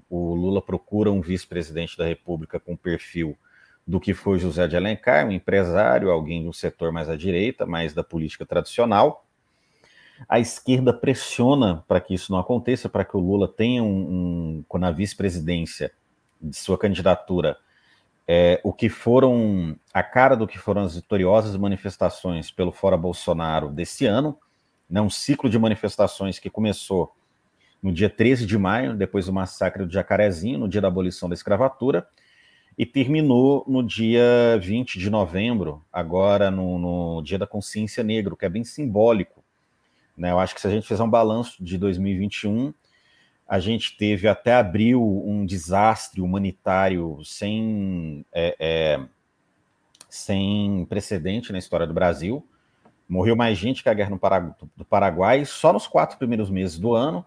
O 0.09 0.33
Lula 0.33 0.61
procura 0.61 1.11
um 1.11 1.21
vice-presidente 1.21 1.97
da 1.97 2.05
República 2.05 2.59
com 2.59 2.75
perfil 2.75 3.37
do 3.85 3.99
que 3.99 4.13
foi 4.13 4.39
José 4.39 4.67
de 4.67 4.75
Alencar, 4.75 5.27
um 5.27 5.31
empresário, 5.31 6.09
alguém 6.09 6.41
de 6.41 6.49
um 6.49 6.53
setor 6.53 6.91
mais 6.91 7.09
à 7.09 7.15
direita, 7.15 7.65
mais 7.65 7.93
da 7.93 8.03
política 8.03 8.45
tradicional. 8.45 9.25
A 10.27 10.39
esquerda 10.39 10.93
pressiona 10.93 11.83
para 11.87 11.99
que 11.99 12.13
isso 12.13 12.31
não 12.31 12.39
aconteça, 12.39 12.87
para 12.87 13.03
que 13.03 13.15
o 13.17 13.19
Lula 13.19 13.47
tenha 13.47 13.83
um, 13.83 14.63
um 14.69 14.77
na 14.79 14.89
vice-presidência 14.89 15.91
de 16.41 16.55
sua 16.55 16.77
candidatura 16.77 17.57
é, 18.27 18.59
o 18.63 18.71
que 18.71 18.89
foram 18.89 19.75
a 19.93 20.01
cara 20.01 20.35
do 20.35 20.47
que 20.47 20.57
foram 20.57 20.83
as 20.83 20.95
vitoriosas 20.95 21.55
manifestações 21.57 22.51
pelo 22.51 22.71
Fora 22.71 22.97
Bolsonaro 22.97 23.69
desse 23.69 24.05
ano, 24.05 24.37
né, 24.89 25.01
um 25.01 25.09
ciclo 25.09 25.49
de 25.49 25.59
manifestações 25.59 26.39
que 26.39 26.49
começou 26.49 27.13
no 27.81 27.91
dia 27.91 28.09
13 28.09 28.45
de 28.45 28.57
maio, 28.57 28.95
depois 28.95 29.25
do 29.25 29.33
massacre 29.33 29.85
do 29.85 29.91
Jacarezinho, 29.91 30.57
no 30.57 30.69
dia 30.69 30.79
da 30.79 30.87
abolição 30.87 31.27
da 31.27 31.35
escravatura, 31.35 32.07
e 32.77 32.85
terminou 32.85 33.65
no 33.67 33.83
dia 33.83 34.57
20 34.61 34.97
de 34.97 35.09
novembro, 35.09 35.83
agora 35.91 36.49
no, 36.49 36.79
no 36.79 37.21
dia 37.21 37.37
da 37.37 37.45
consciência 37.45 38.03
negra, 38.03 38.35
que 38.37 38.45
é 38.45 38.49
bem 38.49 38.63
simbólico. 38.63 39.43
Né? 40.17 40.31
Eu 40.31 40.39
acho 40.39 40.55
que 40.55 40.61
se 40.61 40.67
a 40.67 40.69
gente 40.69 40.87
fizer 40.87 41.03
um 41.03 41.09
balanço 41.09 41.63
de 41.63 41.77
2021, 41.77 42.73
A 43.47 43.59
gente 43.59 43.97
teve 43.97 44.27
até 44.27 44.53
abril 44.55 45.01
um 45.01 45.45
desastre 45.45 46.21
humanitário 46.21 47.19
sem, 47.23 48.25
é, 48.31 48.55
é, 48.59 49.05
sem 50.09 50.85
precedente 50.89 51.51
na 51.51 51.59
história 51.59 51.85
do 51.85 51.93
Brasil. 51.93 52.45
Morreu 53.07 53.35
mais 53.35 53.57
gente 53.57 53.83
que 53.83 53.89
a 53.89 53.93
guerra 53.93 54.11
no 54.11 54.19
Paraguai, 54.19 54.55
do 54.75 54.85
Paraguai 54.85 55.45
só 55.45 55.73
nos 55.73 55.85
quatro 55.85 56.17
primeiros 56.17 56.49
meses 56.49 56.79
do 56.79 56.95
ano. 56.95 57.25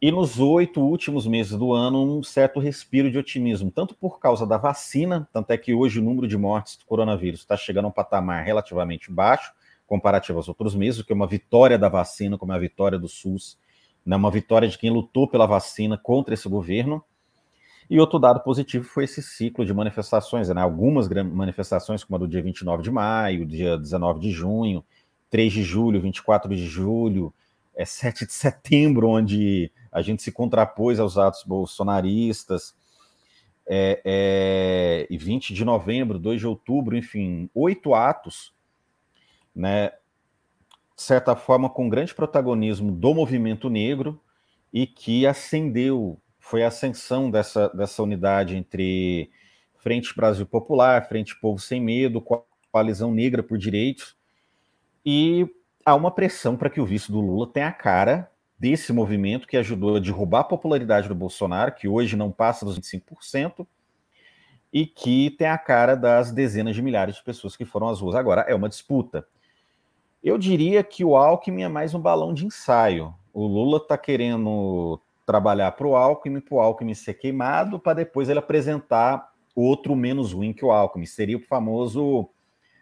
E 0.00 0.12
nos 0.12 0.38
oito 0.38 0.82
últimos 0.82 1.26
meses 1.26 1.56
do 1.56 1.72
ano, 1.72 2.18
um 2.18 2.22
certo 2.22 2.60
respiro 2.60 3.10
de 3.10 3.16
otimismo, 3.16 3.70
tanto 3.70 3.94
por 3.94 4.20
causa 4.20 4.46
da 4.46 4.58
vacina, 4.58 5.26
tanto 5.32 5.50
é 5.52 5.56
que 5.56 5.72
hoje 5.72 5.98
o 6.00 6.02
número 6.02 6.28
de 6.28 6.36
mortes 6.36 6.76
do 6.76 6.84
coronavírus 6.84 7.40
está 7.40 7.56
chegando 7.56 7.86
a 7.86 7.88
um 7.88 7.92
patamar 7.92 8.44
relativamente 8.44 9.10
baixo, 9.10 9.54
comparativo 9.86 10.38
aos 10.38 10.48
outros 10.48 10.74
meses, 10.74 11.00
o 11.00 11.04
que 11.04 11.12
é 11.12 11.16
uma 11.16 11.26
vitória 11.26 11.78
da 11.78 11.88
vacina, 11.88 12.36
como 12.36 12.52
é 12.52 12.56
a 12.56 12.58
vitória 12.58 12.98
do 12.98 13.08
SUS, 13.08 13.58
né, 14.06 14.14
uma 14.14 14.30
vitória 14.30 14.68
de 14.68 14.78
quem 14.78 14.88
lutou 14.88 15.28
pela 15.28 15.46
vacina 15.46 15.98
contra 15.98 16.32
esse 16.32 16.48
governo. 16.48 17.02
E 17.90 18.00
outro 18.00 18.18
dado 18.18 18.40
positivo 18.40 18.84
foi 18.84 19.04
esse 19.04 19.22
ciclo 19.22 19.64
de 19.64 19.74
manifestações, 19.74 20.48
né, 20.48 20.60
algumas 20.60 21.08
manifestações, 21.08 22.04
como 22.04 22.16
a 22.16 22.18
do 22.20 22.28
dia 22.28 22.42
29 22.42 22.82
de 22.82 22.90
maio, 22.90 23.44
dia 23.44 23.76
19 23.76 24.20
de 24.20 24.30
junho, 24.30 24.84
3 25.28 25.52
de 25.52 25.62
julho, 25.62 26.00
24 26.00 26.54
de 26.54 26.66
julho, 26.66 27.34
é 27.74 27.84
7 27.84 28.26
de 28.26 28.32
setembro, 28.32 29.08
onde 29.08 29.70
a 29.90 30.00
gente 30.02 30.22
se 30.22 30.30
contrapôs 30.30 31.00
aos 31.00 31.18
atos 31.18 31.42
bolsonaristas, 31.44 32.74
é, 33.68 34.00
é, 34.04 35.06
e 35.10 35.18
20 35.18 35.52
de 35.52 35.64
novembro, 35.64 36.18
2 36.18 36.40
de 36.40 36.46
outubro, 36.46 36.96
enfim, 36.96 37.50
oito 37.52 37.94
atos 37.94 38.54
né, 39.56 39.90
de 40.96 41.02
certa 41.02 41.36
forma, 41.36 41.68
com 41.68 41.90
grande 41.90 42.14
protagonismo 42.14 42.90
do 42.90 43.12
movimento 43.12 43.68
negro 43.68 44.18
e 44.72 44.86
que 44.86 45.26
ascendeu, 45.26 46.18
foi 46.38 46.64
a 46.64 46.68
ascensão 46.68 47.30
dessa, 47.30 47.68
dessa 47.68 48.02
unidade 48.02 48.56
entre 48.56 49.30
Frente 49.76 50.16
Brasil 50.16 50.46
Popular, 50.46 51.06
Frente 51.06 51.38
Povo 51.38 51.60
Sem 51.60 51.80
Medo, 51.80 52.24
Coalizão 52.72 53.12
Negra 53.12 53.42
por 53.42 53.58
Direitos, 53.58 54.16
e 55.04 55.46
há 55.84 55.94
uma 55.94 56.10
pressão 56.10 56.56
para 56.56 56.70
que 56.70 56.80
o 56.80 56.86
vice 56.86 57.12
do 57.12 57.20
Lula 57.20 57.46
tenha 57.46 57.68
a 57.68 57.72
cara 57.72 58.30
desse 58.58 58.92
movimento 58.92 59.46
que 59.46 59.56
ajudou 59.56 59.96
a 59.96 60.00
derrubar 60.00 60.40
a 60.40 60.44
popularidade 60.44 61.08
do 61.08 61.14
Bolsonaro, 61.14 61.72
que 61.72 61.86
hoje 61.86 62.16
não 62.16 62.32
passa 62.32 62.64
dos 62.64 62.78
25%, 62.80 63.66
e 64.72 64.86
que 64.86 65.30
tem 65.30 65.46
a 65.46 65.58
cara 65.58 65.94
das 65.94 66.32
dezenas 66.32 66.74
de 66.74 66.82
milhares 66.82 67.16
de 67.16 67.22
pessoas 67.22 67.56
que 67.56 67.64
foram 67.64 67.88
às 67.88 68.00
ruas. 68.00 68.14
Agora, 68.14 68.42
é 68.42 68.54
uma 68.54 68.68
disputa. 68.68 69.26
Eu 70.26 70.36
diria 70.36 70.82
que 70.82 71.04
o 71.04 71.16
Alckmin 71.16 71.62
é 71.62 71.68
mais 71.68 71.94
um 71.94 72.00
balão 72.00 72.34
de 72.34 72.44
ensaio. 72.44 73.14
O 73.32 73.46
Lula 73.46 73.76
está 73.76 73.96
querendo 73.96 75.00
trabalhar 75.24 75.70
para 75.70 75.86
o 75.86 75.94
Alckmin, 75.94 76.40
para 76.40 76.56
o 76.56 76.60
Alckmin 76.60 76.94
ser 76.94 77.14
queimado, 77.14 77.78
para 77.78 77.94
depois 77.94 78.28
ele 78.28 78.40
apresentar 78.40 79.30
outro 79.54 79.94
menos 79.94 80.32
ruim 80.32 80.52
que 80.52 80.64
o 80.64 80.72
Alckmin. 80.72 81.06
Seria 81.06 81.36
o 81.36 81.40
famoso 81.40 82.28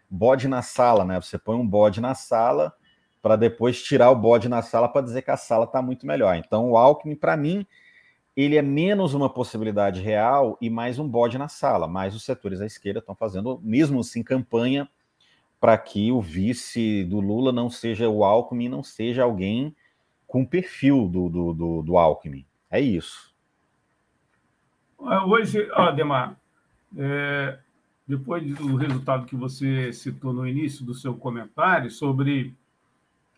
bode 0.09 0.47
na 0.47 0.63
sala, 0.63 1.05
né? 1.05 1.21
Você 1.21 1.37
põe 1.37 1.55
um 1.55 1.67
bode 1.67 2.01
na 2.01 2.15
sala 2.15 2.73
para 3.21 3.35
depois 3.35 3.79
tirar 3.79 4.09
o 4.09 4.15
bode 4.15 4.49
na 4.49 4.63
sala 4.63 4.89
para 4.89 5.05
dizer 5.05 5.21
que 5.21 5.29
a 5.29 5.37
sala 5.37 5.65
está 5.65 5.83
muito 5.83 6.07
melhor. 6.07 6.35
Então, 6.37 6.71
o 6.71 6.77
Alckmin, 6.77 7.15
para 7.15 7.37
mim, 7.37 7.63
ele 8.35 8.57
é 8.57 8.61
menos 8.63 9.13
uma 9.13 9.29
possibilidade 9.29 10.01
real 10.01 10.57
e 10.59 10.67
mais 10.67 10.97
um 10.97 11.07
bode 11.07 11.37
na 11.37 11.47
sala. 11.47 11.87
Mas 11.87 12.15
os 12.15 12.25
setores 12.25 12.57
da 12.57 12.65
esquerda 12.65 13.01
estão 13.01 13.13
fazendo, 13.13 13.61
mesmo 13.63 13.99
assim, 13.99 14.23
campanha 14.23 14.89
para 15.65 15.79
que 15.79 16.11
o 16.11 16.21
vice 16.21 17.03
do 17.05 17.19
Lula 17.19 17.51
não 17.51 17.71
seja 17.71 18.07
o 18.07 18.23
Alckmin, 18.23 18.69
não 18.69 18.83
seja 18.83 19.23
alguém 19.23 19.75
com 20.27 20.45
perfil 20.45 21.07
do, 21.07 21.27
do, 21.27 21.53
do, 21.53 21.81
do 21.81 21.97
Alckmin. 21.97 22.45
É 22.69 22.79
isso. 22.79 23.33
Hoje, 24.99 25.67
Ademar, 25.73 26.39
é, 26.95 27.57
depois 28.07 28.43
do 28.43 28.75
resultado 28.75 29.25
que 29.25 29.35
você 29.35 29.91
citou 29.91 30.33
no 30.33 30.47
início 30.47 30.85
do 30.85 30.93
seu 30.93 31.15
comentário 31.15 31.89
sobre 31.89 32.53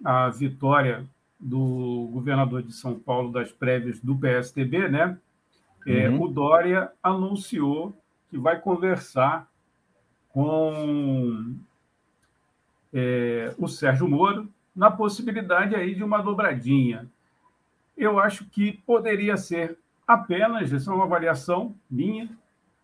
a 0.03 0.27
vitória 0.27 1.05
do 1.39 2.09
governador 2.11 2.61
de 2.61 2.73
São 2.73 2.99
Paulo 2.99 3.31
das 3.31 3.53
prévias 3.53 4.01
do 4.01 4.17
PSDB, 4.17 4.89
né? 4.89 5.17
É, 5.85 6.09
uhum. 6.09 6.23
O 6.23 6.27
Dória 6.27 6.91
anunciou 7.01 7.97
que 8.29 8.37
vai 8.37 8.59
conversar 8.59 9.49
com 10.27 11.55
é, 12.93 13.53
o 13.57 13.67
Sérgio 13.67 14.07
Moro 14.07 14.49
na 14.75 14.91
possibilidade 14.91 15.75
aí 15.75 15.95
de 15.95 16.03
uma 16.03 16.21
dobradinha. 16.21 17.09
Eu 17.95 18.19
acho 18.19 18.45
que 18.45 18.73
poderia 18.85 19.35
ser 19.37 19.77
apenas, 20.07 20.71
essa 20.71 20.91
é 20.91 20.93
uma 20.93 21.05
avaliação 21.05 21.75
minha, 21.89 22.29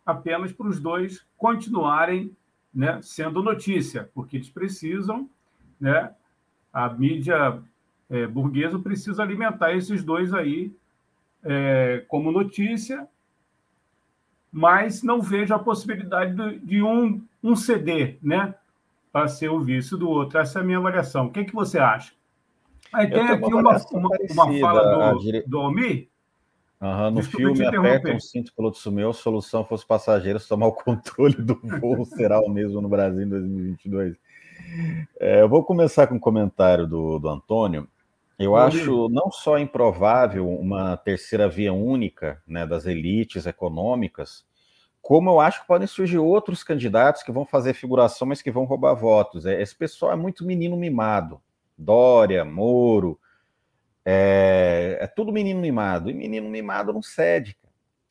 apenas 0.05 0.51
para 0.51 0.67
os 0.67 0.79
dois 0.79 1.25
continuarem 1.37 2.35
né, 2.73 2.99
sendo 3.01 3.43
notícia, 3.43 4.09
porque 4.13 4.37
eles 4.37 4.49
precisam, 4.49 5.29
né, 5.79 6.11
a 6.73 6.89
mídia 6.89 7.61
é, 8.09 8.25
burguesa 8.25 8.79
precisa 8.79 9.21
alimentar 9.21 9.73
esses 9.73 10.03
dois 10.03 10.33
aí 10.33 10.73
é, 11.43 12.03
como 12.07 12.31
notícia, 12.31 13.07
mas 14.51 15.03
não 15.03 15.21
vejo 15.21 15.53
a 15.53 15.59
possibilidade 15.59 16.35
de, 16.35 16.59
de 16.59 16.83
um, 16.83 17.23
um 17.43 17.55
CD, 17.55 18.17
né? 18.21 18.53
Para 19.13 19.27
ser 19.27 19.49
o 19.49 19.59
vice 19.59 19.95
do 19.95 20.09
outro. 20.09 20.39
Essa 20.39 20.59
é 20.59 20.61
a 20.63 20.65
minha 20.65 20.79
avaliação. 20.79 21.27
O 21.27 21.31
que, 21.31 21.41
é 21.41 21.43
que 21.43 21.53
você 21.53 21.77
acha? 21.77 22.11
Aí 22.91 23.09
tem 23.09 23.21
aqui 23.21 23.53
uma, 23.53 23.77
uma, 23.91 24.09
uma, 24.31 24.59
fala 24.59 25.13
do, 25.13 25.19
dire... 25.19 25.43
do 25.47 25.59
Almir. 25.59 26.09
Uhum, 26.81 27.11
no 27.11 27.23
filme, 27.23 27.65
aperta 27.65 28.11
um 28.11 28.19
cinto 28.19 28.53
piloto 28.53 28.77
a 28.77 29.13
solução 29.13 29.63
fosse 29.63 29.85
passageiros 29.85 30.47
tomar 30.47 30.67
o 30.67 30.73
controle 30.75 31.35
do 31.35 31.57
voo, 31.79 32.03
será 32.03 32.41
o 32.41 32.49
mesmo 32.49 32.81
no 32.81 32.89
Brasil 32.89 33.21
em 33.21 33.29
2022. 33.29 34.17
É, 35.19 35.41
eu 35.41 35.47
vou 35.47 35.63
começar 35.63 36.07
com 36.07 36.15
um 36.15 36.19
comentário 36.19 36.85
do, 36.85 37.19
do 37.19 37.29
Antônio. 37.29 37.87
Eu 38.37 38.55
acho 38.55 39.07
não 39.09 39.31
só 39.31 39.57
improvável 39.59 40.49
uma 40.49 40.97
terceira 40.97 41.47
via 41.47 41.71
única 41.71 42.41
né, 42.45 42.65
das 42.65 42.85
elites 42.85 43.45
econômicas, 43.45 44.43
como 45.03 45.29
eu 45.29 45.41
acho 45.41 45.61
que 45.61 45.67
podem 45.67 45.85
surgir 45.85 46.17
outros 46.17 46.63
candidatos 46.63 47.23
que 47.23 47.31
vão 47.31 47.45
fazer 47.45 47.73
figuração, 47.73 48.25
mas 48.25 48.41
que 48.41 48.49
vão 48.49 48.63
roubar 48.63 48.93
votos. 48.93 49.45
É, 49.45 49.61
esse 49.61 49.75
pessoal 49.75 50.13
é 50.13 50.15
muito 50.15 50.45
menino 50.45 50.77
mimado. 50.77 51.41
Dória, 51.77 52.45
Moro, 52.45 53.19
é, 54.05 54.97
é 55.01 55.07
tudo 55.07 55.33
menino 55.33 55.59
mimado. 55.59 56.09
E 56.09 56.13
menino 56.13 56.49
mimado 56.49 56.93
não 56.93 57.01
cede. 57.01 57.57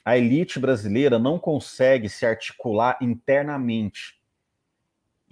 A 0.04 0.18
elite 0.18 0.58
brasileira 0.58 1.18
não 1.18 1.38
consegue 1.38 2.10
se 2.10 2.26
articular 2.26 2.98
internamente. 3.00 4.20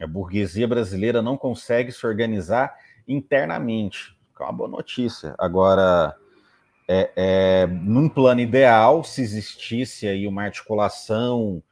A 0.01 0.07
burguesia 0.07 0.66
brasileira 0.66 1.20
não 1.20 1.37
consegue 1.37 1.92
se 1.92 2.07
organizar 2.07 2.75
internamente. 3.07 4.16
É 4.40 4.42
uma 4.44 4.53
boa 4.53 4.70
notícia. 4.70 5.35
Agora, 5.38 6.16
é, 6.92 7.12
é, 7.14 7.66
num 7.68 8.09
plano 8.09 8.40
ideal, 8.40 9.05
se 9.05 9.22
existisse 9.22 10.09
aí 10.09 10.26
uma 10.26 10.42
articulação, 10.42 11.62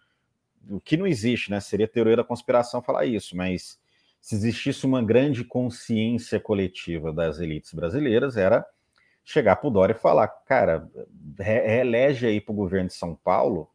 o 0.70 0.78
que 0.78 0.96
não 0.96 1.09
existe, 1.09 1.50
né? 1.50 1.59
Seria 1.59 1.88
teoria 1.88 2.14
da 2.14 2.22
conspiração 2.22 2.81
falar 2.81 3.04
isso, 3.04 3.37
mas 3.37 3.81
se 4.20 4.37
existisse 4.37 4.87
uma 4.87 5.02
grande 5.02 5.42
consciência 5.42 6.38
coletiva 6.38 7.12
das 7.12 7.40
elites 7.40 7.74
brasileiras, 7.74 8.37
era 8.37 8.64
chegar 9.24 9.57
para 9.57 9.66
o 9.66 9.72
Dória 9.72 9.92
e 9.92 9.98
falar, 9.98 10.28
cara, 10.28 10.88
reelege 11.37 12.24
aí 12.24 12.40
para 12.40 12.52
o 12.52 12.57
governo 12.57 12.87
de 12.87 12.94
São 12.94 13.16
Paulo 13.16 13.68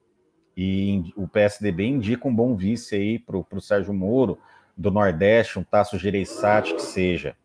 e 0.56 1.12
o 1.18 1.28
PSDB 1.28 1.88
indica 1.88 2.26
um 2.26 2.34
bom 2.34 2.56
vice 2.56 2.96
aí 2.96 3.20
para 3.20 3.38
o 3.38 3.62
Sérgio 3.62 3.94
Moro, 3.94 4.38
do 4.78 4.90
Nordeste, 4.90 5.60
um 5.60 5.64
Tasso 5.64 6.00
Gereissati, 6.00 6.74
que 6.74 6.82
seja. 6.82 7.36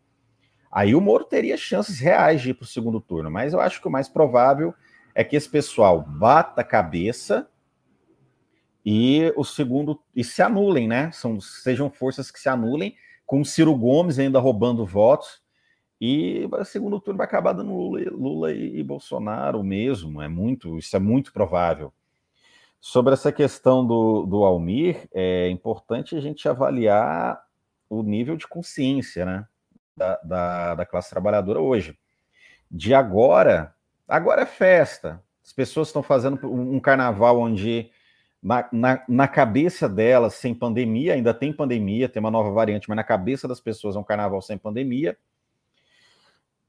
Aí 0.71 0.93
o 0.93 1.01
Moro 1.01 1.23
teria 1.23 1.57
chances 1.57 1.99
reais 1.99 2.41
de 2.41 2.51
ir 2.51 2.53
para 2.53 2.63
o 2.63 2.67
segundo 2.67 3.01
turno, 3.01 3.31
mas 3.31 3.53
eu 3.53 3.59
acho 3.59 3.81
que 3.81 3.87
o 3.87 3.91
mais 3.91 4.07
provável 4.07 4.73
é 5.15 5.23
que 5.23 5.35
esse 5.35 5.49
pessoal 5.49 6.01
bata 6.01 6.61
a 6.61 6.63
cabeça 6.63 7.49
e 8.85 9.33
o 9.35 9.43
segundo 9.43 10.01
e 10.15 10.23
se 10.23 10.41
anulem, 10.41 10.87
né? 10.87 11.11
São, 11.11 11.39
sejam 11.41 11.89
forças 11.89 12.31
que 12.31 12.39
se 12.39 12.49
anulem, 12.49 12.95
com 13.25 13.41
o 13.41 13.45
Ciro 13.45 13.75
Gomes 13.75 14.19
ainda 14.19 14.39
roubando 14.39 14.85
votos, 14.85 15.41
e 15.99 16.47
o 16.51 16.63
segundo 16.63 16.99
turno 16.99 17.17
vai 17.17 17.27
acabar 17.27 17.51
dando 17.51 17.73
Lula, 17.73 17.99
Lula 18.11 18.53
e, 18.53 18.79
e 18.79 18.83
Bolsonaro 18.83 19.61
mesmo. 19.63 20.21
É 20.21 20.29
muito, 20.29 20.77
isso 20.77 20.95
é 20.95 20.99
muito 20.99 21.33
provável. 21.33 21.91
Sobre 22.79 23.13
essa 23.13 23.31
questão 23.31 23.85
do, 23.85 24.25
do 24.25 24.45
Almir, 24.45 25.09
é 25.13 25.49
importante 25.49 26.15
a 26.15 26.21
gente 26.21 26.47
avaliar 26.47 27.43
o 27.89 28.01
nível 28.01 28.37
de 28.37 28.47
consciência, 28.47 29.25
né? 29.25 29.45
Da, 29.99 30.19
da, 30.23 30.75
da 30.75 30.85
classe 30.85 31.09
trabalhadora 31.09 31.59
hoje. 31.59 31.99
De 32.71 32.93
agora, 32.93 33.75
agora 34.07 34.43
é 34.43 34.45
festa. 34.45 35.21
As 35.43 35.51
pessoas 35.51 35.89
estão 35.89 36.01
fazendo 36.01 36.39
um 36.47 36.79
carnaval 36.79 37.39
onde 37.39 37.91
na, 38.41 38.69
na, 38.71 39.03
na, 39.07 39.27
cabeça 39.27 39.89
delas, 39.89 40.35
sem 40.35 40.55
pandemia, 40.55 41.15
ainda 41.15 41.33
tem 41.33 41.51
pandemia, 41.51 42.07
tem 42.07 42.21
uma 42.21 42.31
nova 42.31 42.51
variante, 42.51 42.87
mas 42.87 42.95
na 42.95 43.03
cabeça 43.03 43.47
das 43.47 43.59
pessoas 43.59 43.95
é 43.95 43.99
um 43.99 44.03
carnaval 44.03 44.41
sem 44.41 44.57
pandemia. 44.57 45.17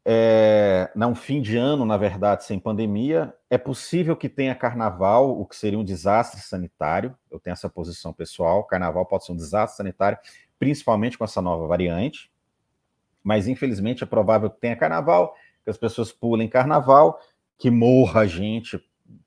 é, 0.05 0.91
não 0.97 1.15
fim 1.15 1.41
de 1.41 1.57
ano, 1.57 1.85
na 1.85 1.97
verdade, 1.97 2.45
sem 2.45 2.59
pandemia. 2.59 3.33
É 3.49 3.59
possível 3.59 4.17
que 4.17 4.29
tenha 4.29 4.55
carnaval, 4.55 5.39
o 5.39 5.47
que 5.47 5.55
seria 5.55 5.79
um 5.79 5.85
desastre 5.85 6.41
sanitário. 6.41 7.17
Eu 7.31 7.39
tenho 7.39 7.53
essa 7.53 7.69
posição 7.69 8.13
pessoal. 8.13 8.65
Carnaval 8.65 9.07
pode 9.07 9.27
ser 9.27 9.33
um 9.33 9.37
desastre 9.37 9.77
sanitário, 9.77 10.19
principalmente 10.59 11.17
com 11.19 11.25
essa 11.25 11.41
nova 11.41 11.67
variante. 11.67 12.31
Mas 13.23 13.47
infelizmente 13.49 14.03
é 14.03 14.07
provável 14.07 14.51
que 14.51 14.61
tenha 14.61 14.77
carnaval, 14.77 15.35
que 15.65 15.71
as 15.71 15.77
pessoas 15.77 16.13
pulem 16.13 16.49
carnaval, 16.49 17.21
que 17.59 17.71
morra 17.71 18.27
gente 18.27 18.83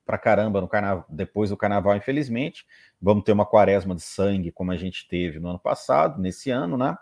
pra 0.06 0.18
caramba 0.18 0.60
no 0.60 0.68
carnaval, 0.68 1.06
depois 1.10 1.50
do 1.50 1.58
carnaval, 1.58 1.96
infelizmente. 1.96 2.66
Vamos 3.02 3.24
ter 3.24 3.32
uma 3.32 3.46
quaresma 3.46 3.96
de 3.96 4.02
sangue, 4.02 4.52
como 4.52 4.72
a 4.72 4.78
gente 4.78 5.08
teve 5.08 5.40
no 5.40 5.50
ano 5.50 5.60
passado, 5.60 6.22
nesse 6.22 6.50
ano, 6.50 6.78
né? 6.78 6.98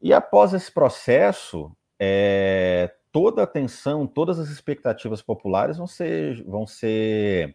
E 0.00 0.12
após 0.12 0.52
esse 0.52 0.70
processo, 0.70 1.70
é, 1.98 2.92
toda 3.12 3.42
a 3.42 3.44
atenção, 3.44 4.06
todas 4.06 4.38
as 4.38 4.48
expectativas 4.48 5.22
populares 5.22 5.76
vão 5.76 5.86
ser, 5.86 6.42
vão 6.44 6.66
ser 6.66 7.54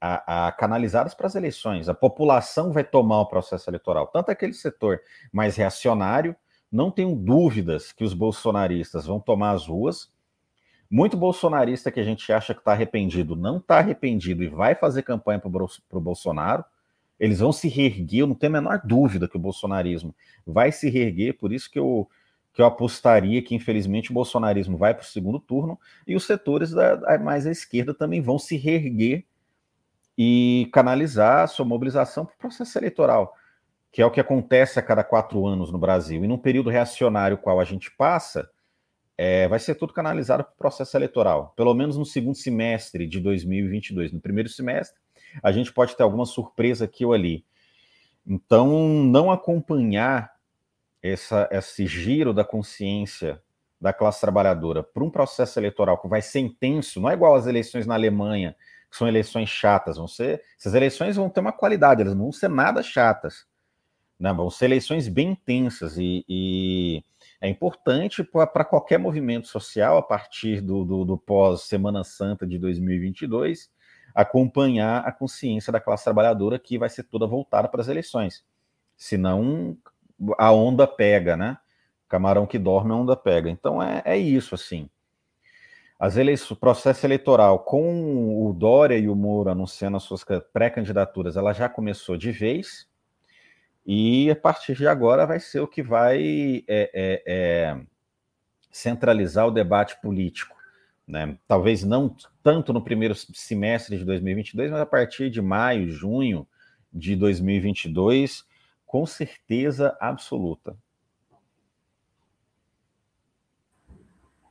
a, 0.00 0.46
a, 0.46 0.52
canalizadas 0.52 1.14
para 1.14 1.26
as 1.26 1.34
eleições. 1.34 1.88
A 1.88 1.94
população 1.94 2.72
vai 2.72 2.84
tomar 2.84 3.22
o 3.22 3.26
processo 3.26 3.68
eleitoral, 3.68 4.06
tanto 4.06 4.30
aquele 4.30 4.52
setor 4.52 5.00
mais 5.32 5.56
reacionário, 5.56 6.36
não 6.70 6.90
tenho 6.90 7.14
dúvidas 7.16 7.92
que 7.92 8.04
os 8.04 8.14
bolsonaristas 8.14 9.06
vão 9.06 9.18
tomar 9.18 9.52
as 9.52 9.66
ruas. 9.66 10.10
Muito 10.90 11.16
bolsonarista 11.16 11.90
que 11.90 12.00
a 12.00 12.04
gente 12.04 12.32
acha 12.32 12.52
que 12.52 12.60
está 12.60 12.72
arrependido, 12.72 13.36
não 13.36 13.58
está 13.58 13.78
arrependido 13.78 14.42
e 14.42 14.48
vai 14.48 14.74
fazer 14.74 15.02
campanha 15.02 15.38
para 15.38 15.48
o 15.48 16.00
Bolsonaro. 16.00 16.64
Eles 17.18 17.40
vão 17.40 17.52
se 17.52 17.68
reerguer, 17.68 18.20
eu 18.20 18.26
não 18.26 18.34
tenho 18.34 18.56
a 18.56 18.60
menor 18.60 18.80
dúvida 18.84 19.28
que 19.28 19.36
o 19.36 19.40
bolsonarismo 19.40 20.14
vai 20.46 20.72
se 20.72 20.88
reerguer, 20.88 21.36
por 21.36 21.52
isso 21.52 21.70
que 21.70 21.78
eu, 21.78 22.08
que 22.52 22.62
eu 22.62 22.66
apostaria 22.66 23.42
que, 23.42 23.54
infelizmente, 23.54 24.10
o 24.10 24.14
bolsonarismo 24.14 24.76
vai 24.76 24.94
para 24.94 25.02
o 25.02 25.06
segundo 25.06 25.38
turno 25.38 25.78
e 26.06 26.16
os 26.16 26.24
setores 26.24 26.70
da, 26.70 26.96
da, 26.96 27.18
mais 27.18 27.46
à 27.46 27.50
esquerda 27.50 27.92
também 27.92 28.20
vão 28.20 28.38
se 28.38 28.56
reerguer 28.56 29.24
e 30.16 30.68
canalizar 30.72 31.44
a 31.44 31.46
sua 31.46 31.64
mobilização 31.64 32.24
para 32.24 32.34
o 32.34 32.38
processo 32.38 32.78
eleitoral, 32.78 33.34
que 33.92 34.00
é 34.00 34.06
o 34.06 34.10
que 34.10 34.20
acontece 34.20 34.78
a 34.78 34.82
cada 34.82 35.02
quatro 35.02 35.46
anos 35.46 35.72
no 35.72 35.78
Brasil. 35.78 36.24
E 36.24 36.28
num 36.28 36.38
período 36.38 36.70
reacionário 36.70 37.38
qual 37.38 37.60
a 37.60 37.64
gente 37.64 37.90
passa, 37.90 38.48
é, 39.18 39.48
vai 39.48 39.58
ser 39.58 39.74
tudo 39.74 39.92
canalizado 39.92 40.44
para 40.44 40.52
o 40.52 40.56
processo 40.56 40.96
eleitoral, 40.96 41.52
pelo 41.56 41.74
menos 41.74 41.96
no 41.96 42.06
segundo 42.06 42.36
semestre 42.36 43.06
de 43.06 43.20
2022. 43.20 44.12
No 44.12 44.20
primeiro 44.20 44.48
semestre, 44.48 44.98
a 45.42 45.52
gente 45.52 45.72
pode 45.72 45.96
ter 45.96 46.02
alguma 46.02 46.24
surpresa 46.24 46.84
aqui 46.84 47.04
ou 47.04 47.12
ali. 47.12 47.44
Então, 48.26 49.04
não 49.04 49.30
acompanhar 49.30 50.32
essa, 51.02 51.48
esse 51.50 51.86
giro 51.86 52.32
da 52.32 52.44
consciência 52.44 53.42
da 53.80 53.92
classe 53.92 54.20
trabalhadora 54.20 54.82
para 54.82 55.02
um 55.02 55.10
processo 55.10 55.58
eleitoral 55.58 55.98
que 55.98 56.08
vai 56.08 56.20
ser 56.20 56.40
intenso, 56.40 57.00
não 57.00 57.10
é 57.10 57.14
igual 57.14 57.34
às 57.34 57.46
eleições 57.46 57.86
na 57.86 57.94
Alemanha, 57.94 58.54
que 58.90 58.96
são 58.96 59.08
eleições 59.08 59.48
chatas, 59.48 59.96
vão 59.96 60.06
ser. 60.06 60.42
Essas 60.58 60.74
eleições 60.74 61.16
vão 61.16 61.30
ter 61.30 61.40
uma 61.40 61.52
qualidade, 61.52 62.02
elas 62.02 62.14
não 62.14 62.24
vão 62.24 62.32
ser 62.32 62.48
nada 62.48 62.82
chatas. 62.82 63.49
Né? 64.20 64.32
Vão 64.32 64.50
ser 64.50 64.66
eleições 64.66 65.08
bem 65.08 65.30
intensas 65.30 65.96
e, 65.96 66.24
e 66.28 67.02
é 67.40 67.48
importante 67.48 68.22
para 68.22 68.64
qualquer 68.64 68.98
movimento 68.98 69.48
social 69.48 69.96
a 69.96 70.02
partir 70.02 70.60
do, 70.60 70.84
do, 70.84 71.04
do 71.04 71.18
pós-Semana 71.18 72.04
Santa 72.04 72.46
de 72.46 72.58
2022 72.58 73.70
acompanhar 74.14 75.06
a 75.06 75.12
consciência 75.12 75.72
da 75.72 75.80
classe 75.80 76.04
trabalhadora 76.04 76.58
que 76.58 76.78
vai 76.78 76.88
ser 76.88 77.04
toda 77.04 77.26
voltada 77.26 77.68
para 77.68 77.80
as 77.80 77.88
eleições. 77.88 78.44
Senão 78.96 79.76
a 80.38 80.52
onda 80.52 80.86
pega, 80.86 81.36
né? 81.36 81.58
Camarão 82.08 82.46
que 82.46 82.58
dorme, 82.58 82.92
a 82.92 82.96
onda 82.96 83.16
pega. 83.16 83.48
Então 83.48 83.82
é, 83.82 84.02
é 84.04 84.18
isso, 84.18 84.54
assim. 84.54 84.88
As 85.98 86.16
eleições, 86.16 86.50
o 86.50 86.56
processo 86.56 87.06
eleitoral 87.06 87.60
com 87.60 88.46
o 88.46 88.52
Dória 88.52 88.98
e 88.98 89.08
o 89.08 89.14
Moro 89.14 89.50
anunciando 89.50 89.96
as 89.96 90.02
suas 90.02 90.24
pré-candidaturas, 90.52 91.36
ela 91.36 91.52
já 91.52 91.68
começou 91.68 92.16
de 92.16 92.32
vez. 92.32 92.88
E 93.92 94.30
a 94.30 94.36
partir 94.36 94.76
de 94.76 94.86
agora 94.86 95.26
vai 95.26 95.40
ser 95.40 95.58
o 95.58 95.66
que 95.66 95.82
vai 95.82 96.62
é, 96.68 96.90
é, 96.94 97.22
é, 97.26 97.80
centralizar 98.70 99.48
o 99.48 99.50
debate 99.50 100.00
político. 100.00 100.56
Né? 101.04 101.36
Talvez 101.48 101.82
não 101.82 102.14
tanto 102.40 102.72
no 102.72 102.80
primeiro 102.80 103.16
semestre 103.16 103.98
de 103.98 104.04
2022, 104.04 104.70
mas 104.70 104.80
a 104.80 104.86
partir 104.86 105.28
de 105.28 105.42
maio, 105.42 105.90
junho 105.90 106.46
de 106.92 107.16
2022, 107.16 108.46
com 108.86 109.04
certeza 109.06 109.98
absoluta. 110.00 110.76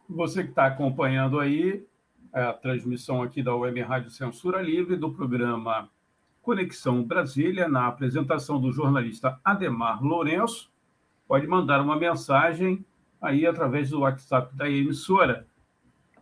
Você 0.09 0.43
que 0.43 0.49
está 0.49 0.65
acompanhando 0.65 1.39
aí 1.39 1.87
a 2.33 2.51
transmissão 2.51 3.23
aqui 3.23 3.41
da 3.41 3.55
Web 3.55 3.79
Rádio 3.83 4.11
Censura 4.11 4.61
Livre 4.61 4.97
do 4.97 5.13
programa 5.13 5.89
Conexão 6.49 7.03
Brasília, 7.03 7.69
na 7.69 7.85
apresentação 7.85 8.59
do 8.59 8.71
jornalista 8.71 9.39
Ademar 9.43 10.03
Lourenço, 10.03 10.71
pode 11.27 11.45
mandar 11.45 11.79
uma 11.79 11.95
mensagem 11.95 12.83
aí 13.21 13.45
através 13.45 13.91
do 13.91 13.99
WhatsApp 13.99 14.55
da 14.55 14.67
emissora. 14.67 15.45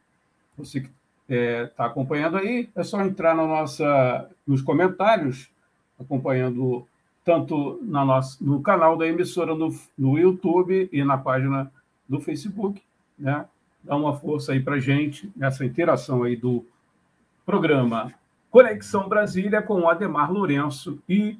Você 0.56 0.80
que 0.80 0.90
está 1.28 1.34
é, 1.34 1.66
tá 1.66 1.86
acompanhando 1.86 2.36
aí, 2.36 2.68
é 2.74 2.82
só 2.82 3.00
entrar 3.02 3.34
na 3.34 3.46
nossa, 3.46 4.30
nos 4.46 4.62
comentários, 4.62 5.50
acompanhando 5.98 6.86
tanto 7.24 7.78
na 7.82 8.04
nossa, 8.04 8.42
no 8.42 8.60
canal 8.62 8.96
da 8.96 9.06
emissora 9.06 9.54
no, 9.54 9.74
no 9.96 10.18
YouTube 10.18 10.88
e 10.92 11.04
na 11.04 11.18
página 11.18 11.70
do 12.08 12.20
Facebook, 12.20 12.82
né? 13.18 13.46
Dá 13.82 13.96
uma 13.96 14.14
força 14.14 14.52
aí 14.52 14.60
para 14.60 14.78
gente 14.78 15.32
nessa 15.34 15.64
interação 15.64 16.22
aí 16.22 16.36
do 16.36 16.66
programa 17.46 18.12
Conexão 18.50 19.08
Brasília 19.08 19.62
com 19.62 19.80
o 19.80 19.88
Ademar 19.88 20.30
Lourenço 20.30 20.98
e 21.08 21.38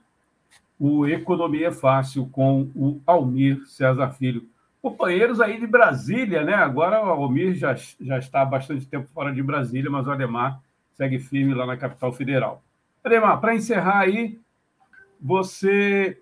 o 0.79 1.07
Economia 1.07 1.69
é 1.69 1.73
Fácil 1.73 2.27
com 2.33 2.71
o 2.75 3.01
Almir 3.07 3.67
César 3.67 4.11
Filho. 4.13 4.49
Companheiros 4.81 5.41
aí 5.41 5.61
de 5.61 5.67
Brasília, 5.67 6.43
né? 6.43 6.55
Agora 6.55 7.05
o 7.05 7.11
Almir 7.11 7.55
já, 7.55 7.75
já 7.75 8.19
está 8.19 8.41
há 8.41 8.47
bastante 8.47 8.87
tempo 8.87 9.07
fora 9.13 9.31
de 9.33 9.43
Brasília, 9.43 9.91
mas 9.91 10.07
o 10.07 10.11
Ademar 10.11 10.61
segue 10.95 11.19
firme 11.19 11.53
lá 11.53 11.67
na 11.67 11.77
capital 11.77 12.13
federal. 12.13 12.63
Ademar, 13.05 13.41
para 13.41 13.55
encerrar 13.55 14.01
aí, 14.01 14.39
você 15.21 16.21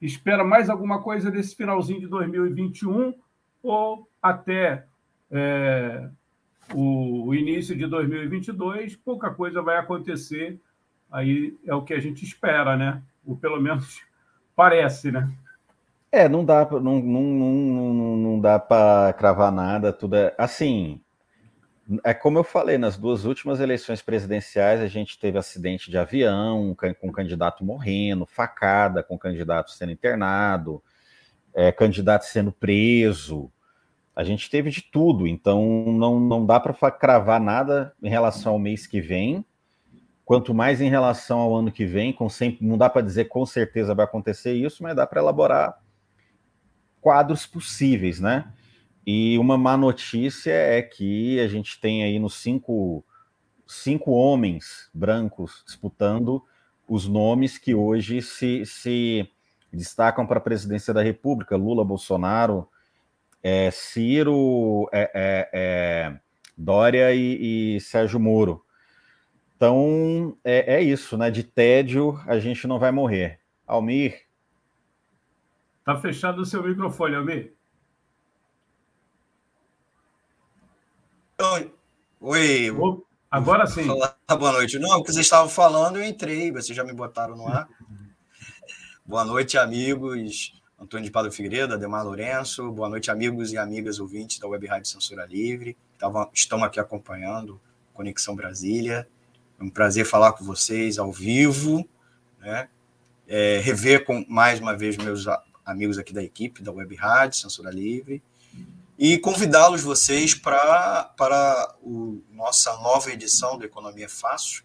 espera 0.00 0.44
mais 0.44 0.70
alguma 0.70 1.02
coisa 1.02 1.30
desse 1.30 1.54
finalzinho 1.54 2.00
de 2.00 2.06
2021 2.06 3.14
ou 3.62 4.08
até 4.22 4.86
é, 5.30 6.08
o, 6.74 7.34
início 7.34 7.76
de 7.76 7.86
2022 7.86 8.96
pouca 8.96 9.30
coisa 9.30 9.62
vai 9.62 9.76
acontecer? 9.76 10.60
Aí 11.10 11.56
é 11.64 11.74
o 11.74 11.82
que 11.82 11.94
a 11.94 12.00
gente 12.00 12.24
espera, 12.24 12.76
né? 12.76 13.02
ou 13.26 13.36
pelo 13.36 13.60
menos 13.60 14.00
parece, 14.54 15.10
né? 15.10 15.28
É, 16.10 16.28
não 16.28 16.44
dá, 16.44 16.66
não, 16.70 17.00
não, 17.00 17.22
não, 17.22 18.16
não 18.16 18.40
dá 18.40 18.58
para 18.58 19.12
cravar 19.14 19.52
nada, 19.52 19.92
tudo 19.92 20.16
é 20.16 20.34
assim. 20.38 21.00
É 22.02 22.12
como 22.12 22.38
eu 22.38 22.44
falei, 22.44 22.78
nas 22.78 22.96
duas 22.96 23.24
últimas 23.24 23.60
eleições 23.60 24.02
presidenciais, 24.02 24.80
a 24.80 24.88
gente 24.88 25.18
teve 25.18 25.38
acidente 25.38 25.88
de 25.88 25.96
avião, 25.96 26.76
com 27.00 27.12
candidato 27.12 27.64
morrendo, 27.64 28.26
facada 28.26 29.04
com 29.04 29.16
candidato 29.16 29.70
sendo 29.70 29.92
internado, 29.92 30.82
é, 31.54 31.70
candidato 31.70 32.24
sendo 32.24 32.50
preso. 32.50 33.52
A 34.16 34.24
gente 34.24 34.50
teve 34.50 34.70
de 34.70 34.82
tudo, 34.82 35.28
então 35.28 35.62
não, 35.86 36.18
não 36.18 36.44
dá 36.44 36.58
para 36.58 36.90
cravar 36.90 37.40
nada 37.40 37.94
em 38.02 38.08
relação 38.08 38.54
ao 38.54 38.58
mês 38.58 38.86
que 38.86 39.00
vem, 39.00 39.44
quanto 40.24 40.52
mais 40.52 40.80
em 40.80 40.90
relação 40.90 41.38
ao 41.38 41.54
ano 41.54 41.70
que 41.70 41.86
vem, 41.86 42.12
com 42.12 42.28
sempre, 42.28 42.66
não 42.66 42.76
dá 42.76 42.90
para 42.90 43.02
dizer 43.02 43.26
com 43.26 43.46
certeza 43.46 43.94
vai 43.94 44.04
acontecer 44.04 44.54
isso, 44.54 44.82
mas 44.82 44.96
dá 44.96 45.06
para 45.06 45.20
elaborar 45.20 45.78
quadros 47.00 47.46
possíveis, 47.46 48.18
né? 48.18 48.52
E 49.06 49.38
uma 49.38 49.56
má 49.56 49.76
notícia 49.76 50.50
é 50.50 50.82
que 50.82 51.38
a 51.38 51.46
gente 51.46 51.80
tem 51.80 52.02
aí 52.02 52.18
nos 52.18 52.34
cinco, 52.34 53.04
cinco 53.64 54.10
homens 54.10 54.90
brancos 54.92 55.62
disputando 55.64 56.42
os 56.88 57.06
nomes 57.06 57.56
que 57.56 57.72
hoje 57.72 58.20
se, 58.20 58.66
se 58.66 59.30
destacam 59.72 60.26
para 60.26 60.38
a 60.38 60.42
presidência 60.42 60.92
da 60.92 61.02
República: 61.02 61.56
Lula, 61.56 61.84
Bolsonaro, 61.84 62.68
é, 63.40 63.70
Ciro, 63.70 64.88
é, 64.92 65.10
é, 65.14 65.50
é 65.52 66.20
Dória 66.58 67.14
e, 67.14 67.76
e, 67.76 67.80
Sérgio 67.80 68.18
Moro. 68.18 68.64
Então 69.56 70.36
é, 70.42 70.76
é, 70.76 70.82
isso, 70.82 71.16
né? 71.16 71.30
De 71.30 71.44
tédio 71.44 72.20
a 72.26 72.40
gente 72.40 72.66
não 72.66 72.78
vai 72.78 72.90
morrer. 72.90 73.38
Almir. 73.64 74.26
Tá 75.84 75.96
fechado 75.96 76.40
o 76.42 76.44
seu 76.44 76.62
microfone, 76.62 77.14
Almir. 77.14 77.55
Oi. 81.38 81.70
Agora 83.30 83.66
sim. 83.66 83.86
Olá, 83.90 84.16
boa 84.26 84.52
noite. 84.52 84.78
Não, 84.78 84.98
o 84.98 85.04
que 85.04 85.12
vocês 85.12 85.26
estavam 85.26 85.50
falando, 85.50 85.98
eu 85.98 86.02
entrei, 86.02 86.50
vocês 86.50 86.74
já 86.74 86.82
me 86.82 86.94
botaram 86.94 87.36
no 87.36 87.46
ar. 87.46 87.68
boa 89.04 89.22
noite, 89.22 89.58
amigos. 89.58 90.58
Antônio 90.80 91.04
de 91.04 91.10
Padre 91.10 91.30
Figueiredo, 91.30 91.74
Ademar 91.74 92.06
Lourenço. 92.06 92.72
Boa 92.72 92.88
noite, 92.88 93.10
amigos 93.10 93.52
e 93.52 93.58
amigas 93.58 94.00
ouvintes 94.00 94.38
da 94.38 94.48
Web 94.48 94.66
Rádio 94.66 94.88
Censura 94.88 95.26
Livre. 95.26 95.76
Tavam, 95.98 96.30
estão 96.32 96.64
aqui 96.64 96.80
acompanhando 96.80 97.60
Conexão 97.92 98.34
Brasília. 98.34 99.06
É 99.60 99.62
um 99.62 99.68
prazer 99.68 100.06
falar 100.06 100.32
com 100.32 100.42
vocês 100.42 100.98
ao 100.98 101.12
vivo, 101.12 101.86
né? 102.40 102.70
É, 103.28 103.58
rever 103.58 104.06
com 104.06 104.24
mais 104.26 104.58
uma 104.58 104.74
vez 104.74 104.96
meus 104.96 105.26
amigos 105.66 105.98
aqui 105.98 106.14
da 106.14 106.22
equipe 106.22 106.62
da 106.62 106.72
Web 106.72 106.94
Rádio 106.94 107.38
Censura 107.38 107.70
Livre 107.70 108.22
e 108.98 109.18
convidá-los 109.18 109.82
vocês 109.82 110.34
para 110.34 111.04
para 111.16 111.74
nossa 112.30 112.72
nova 112.78 113.10
edição 113.12 113.58
do 113.58 113.64
Economia 113.64 114.08
Fácil, 114.08 114.64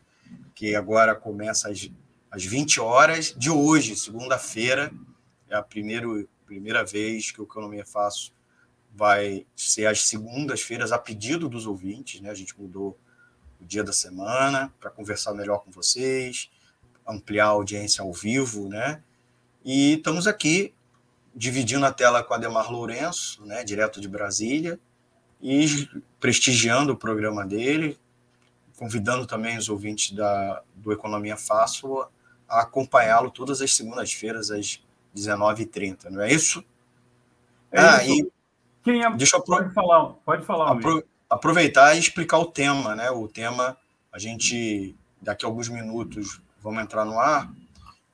que 0.56 0.76
agora 0.76 1.16
começa 1.16 1.70
às, 1.70 1.90
às 2.30 2.46
20 2.46 2.80
horas 2.80 3.34
de 3.38 3.50
hoje, 3.50 3.96
segunda-feira. 3.96 4.92
É 5.50 5.56
a 5.56 5.62
primeiro, 5.62 6.30
primeira 6.46 6.84
vez 6.84 7.32
que 7.32 7.42
o 7.42 7.44
Economia 7.44 7.86
Fácil 7.86 8.32
vai 8.94 9.46
ser 9.56 9.86
às 9.86 10.06
segundas-feiras, 10.06 10.92
a 10.92 10.98
pedido 10.98 11.50
dos 11.50 11.66
ouvintes. 11.66 12.22
Né? 12.22 12.30
A 12.30 12.34
gente 12.34 12.58
mudou 12.60 12.98
o 13.60 13.66
dia 13.66 13.84
da 13.84 13.94
semana 13.94 14.74
para 14.80 14.90
conversar 14.90 15.34
melhor 15.34 15.60
com 15.60 15.72
vocês, 15.72 16.50
ampliar 17.06 17.46
a 17.46 17.50
audiência 17.50 18.02
ao 18.02 18.14
vivo. 18.14 18.70
Né? 18.70 19.02
E 19.64 19.94
estamos 19.94 20.26
aqui 20.26 20.74
dividindo 21.36 21.86
a 21.86 21.92
tela 21.92 22.24
com 22.24 22.34
Ademar 22.34 22.72
Lourenço, 22.72 23.46
né, 23.46 23.64
direto 23.64 24.02
de 24.02 24.08
Brasília, 24.08 24.80
e 25.42 25.90
prestigiando 26.20 26.94
o 26.94 26.98
programa 26.98 27.46
dele, 27.46 27.98
convidando 28.78 29.26
também 29.26 29.58
os 29.58 29.70
ouvintes 29.70 30.12
da, 30.12 30.62
do 30.76 30.92
Economia 30.92 31.38
Fácil 31.38 32.06
a 32.48 32.62
acompanhá-lo 32.62 33.32
todas 33.32 33.62
as 33.62 33.74
segundas-feiras 33.74 34.52
às 34.52 34.84
19h30, 35.16 36.10
não 36.10 36.22
é 36.22 36.32
isso? 36.32 36.64
É 37.72 37.80
ah, 37.80 38.04
isso. 38.04 38.26
e 38.26 38.32
quem 38.84 39.04
é... 39.04 39.10
Deixa 39.12 39.38
eu 39.38 39.44
pode 39.44 39.74
falar, 39.74 40.10
pode 40.26 40.46
falar. 40.46 40.72
Apro... 40.72 41.04
Aproveitar 41.30 41.96
e 41.96 42.00
explicar 42.00 42.40
o 42.40 42.46
tema, 42.46 42.94
né? 42.94 43.10
O 43.10 43.26
tema 43.28 43.78
a 44.12 44.20
gente 44.20 44.96
daqui 45.22 45.46
a 45.46 45.48
alguns 45.48 45.70
minutos 45.70 46.42
vamos 46.62 46.84
entrar 46.84 47.06
no 47.06 47.18
ar, 47.18 47.50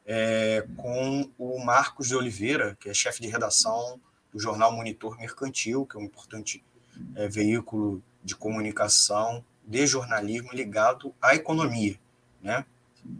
é, 0.08 0.66
com 0.78 1.30
o 1.38 1.64
Marcos 1.64 2.08
de 2.08 2.16
Oliveira, 2.16 2.78
que 2.80 2.90
é 2.90 2.94
chefe 2.94 3.22
de 3.22 3.28
redação 3.28 4.00
do 4.32 4.40
jornal 4.40 4.72
Monitor 4.72 5.18
Mercantil, 5.18 5.86
que 5.86 5.98
é 5.98 6.00
um 6.00 6.04
importante 6.04 6.64
é, 7.16 7.28
veículo 7.28 8.02
de 8.24 8.34
comunicação 8.34 9.44
de 9.66 9.86
jornalismo 9.86 10.50
ligado 10.54 11.14
à 11.22 11.36
economia, 11.36 12.00
né? 12.42 12.66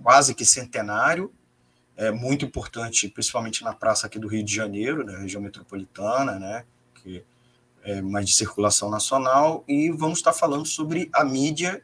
Quase 0.02 0.34
que 0.34 0.46
centenário, 0.46 1.32
é 1.98 2.12
muito 2.12 2.46
importante, 2.46 3.10
principalmente 3.10 3.64
na 3.64 3.74
praça 3.74 4.08
aqui 4.08 4.18
do 4.18 4.28
Rio 4.28 4.44
de 4.44 4.54
Janeiro, 4.54 5.04
na 5.04 5.18
região 5.18 5.42
metropolitana, 5.42 6.40
né? 6.40 6.66
Que 6.96 7.24
é 7.84 8.02
mais 8.02 8.26
de 8.26 8.34
circulação 8.34 8.90
nacional, 8.90 9.64
e 9.68 9.90
vamos 9.92 10.20
estar 10.20 10.34
falando 10.34 10.66
sobre 10.66 11.10
a 11.14 11.24
mídia, 11.24 11.84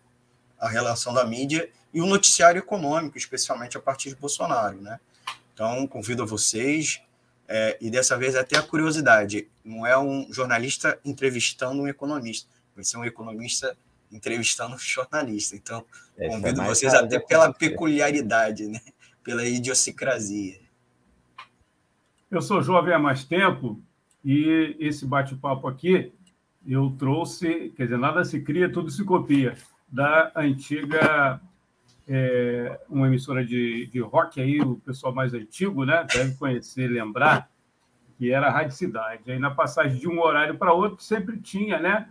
a 0.64 0.70
relação 0.70 1.14
da 1.14 1.26
mídia 1.26 1.70
e 1.94 2.02
o 2.02 2.06
noticiário 2.06 2.60
econômico, 2.60 3.18
especialmente 3.18 3.78
a 3.78 3.82
partir 3.82 4.10
de 4.10 4.16
Bolsonaro, 4.16 4.82
né? 4.82 4.98
Então, 5.54 5.86
convido 5.86 6.24
a 6.24 6.26
vocês, 6.26 7.02
é, 7.48 7.78
e 7.82 7.92
dessa 7.92 8.18
vez 8.18 8.34
até 8.34 8.58
a 8.58 8.64
curiosidade, 8.64 9.48
não 9.64 9.86
é 9.86 9.98
um 9.98 10.32
jornalista 10.32 10.98
entrevistando 11.04 11.82
um 11.82 11.88
economista, 11.88 12.50
vai 12.74 12.86
ser 12.86 12.98
um 12.98 13.04
economista 13.04 13.78
entrevistando 14.10 14.76
um 14.76 14.80
jornalista. 14.80 15.56
Então, 15.56 15.86
Esse 16.18 16.26
é 16.26 16.30
convido 16.30 16.62
é 16.62 16.66
vocês 16.66 16.94
até 16.94 17.20
pela 17.20 17.54
peculiaridade, 17.54 18.66
né? 18.68 18.80
pela 19.22 19.46
idiosincrasia. 19.46 20.62
Eu 22.32 22.42
sou 22.42 22.62
jovem 22.62 22.94
há 22.94 23.00
mais 23.00 23.26
tempo 23.26 23.82
e 24.24 24.78
esse 24.80 25.06
bate-papo 25.06 25.68
aqui 25.68 26.14
eu 26.66 26.96
trouxe, 26.98 27.74
quer 27.76 27.84
dizer, 27.84 27.98
nada 27.98 28.24
se 28.24 28.40
cria, 28.40 28.72
tudo 28.72 28.90
se 28.90 29.04
copia, 29.04 29.58
da 29.94 30.32
antiga 30.36 31.40
é, 32.08 32.80
uma 32.90 33.06
emissora 33.06 33.46
de, 33.46 33.86
de 33.86 34.00
rock 34.00 34.42
aí, 34.42 34.60
o 34.60 34.78
pessoal 34.78 35.14
mais 35.14 35.36
antigo, 35.36 35.86
né, 35.86 36.04
deve 36.12 36.36
conhecer, 36.36 36.88
lembrar, 36.88 37.48
que 38.18 38.32
era 38.32 38.48
a 38.48 38.52
Rádio 38.52 38.76
Cidade. 38.76 39.32
Aí 39.32 39.38
na 39.38 39.52
passagem 39.52 40.00
de 40.00 40.08
um 40.08 40.20
horário 40.20 40.58
para 40.58 40.74
outro 40.74 41.04
sempre 41.04 41.40
tinha, 41.40 41.80
né, 41.80 42.10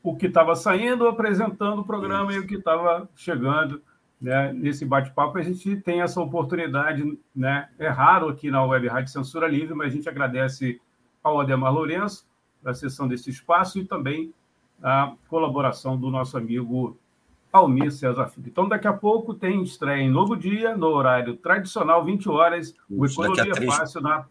o 0.00 0.14
que 0.16 0.26
estava 0.26 0.54
saindo, 0.54 1.08
apresentando 1.08 1.80
o 1.80 1.84
programa 1.84 2.32
e 2.32 2.38
o 2.38 2.46
que 2.46 2.54
estava 2.54 3.08
chegando. 3.16 3.82
Né? 4.20 4.52
Nesse 4.52 4.84
bate-papo 4.84 5.36
a 5.38 5.42
gente 5.42 5.76
tem 5.78 6.02
essa 6.02 6.20
oportunidade, 6.20 7.18
né? 7.34 7.68
É 7.78 7.88
raro 7.88 8.28
aqui 8.28 8.48
na 8.48 8.64
Web 8.64 8.86
Rádio 8.86 9.12
Censura 9.12 9.48
Livre, 9.48 9.74
mas 9.74 9.88
a 9.88 9.94
gente 9.94 10.08
agradece 10.08 10.80
ao 11.22 11.40
Ademar 11.40 11.72
Lourenço 11.72 12.24
da 12.62 12.72
sessão 12.72 13.08
desse 13.08 13.28
espaço 13.28 13.78
e 13.80 13.84
também 13.84 14.32
a 14.82 15.14
colaboração 15.28 15.98
do 15.98 16.10
nosso 16.10 16.36
amigo 16.36 16.98
Almir 17.52 17.90
César 17.90 18.26
Filho. 18.28 18.48
Então, 18.48 18.68
daqui 18.68 18.86
a 18.86 18.92
pouco 18.92 19.34
tem 19.34 19.62
estreia 19.62 20.02
em 20.02 20.10
Novo 20.10 20.36
Dia, 20.36 20.76
no 20.76 20.88
horário 20.88 21.36
tradicional, 21.36 22.04
20 22.04 22.28
horas, 22.28 22.74
o 22.88 23.06
Economia 23.06 23.52
três... 23.52 23.74
Fácil 23.74 24.00
na. 24.00 24.26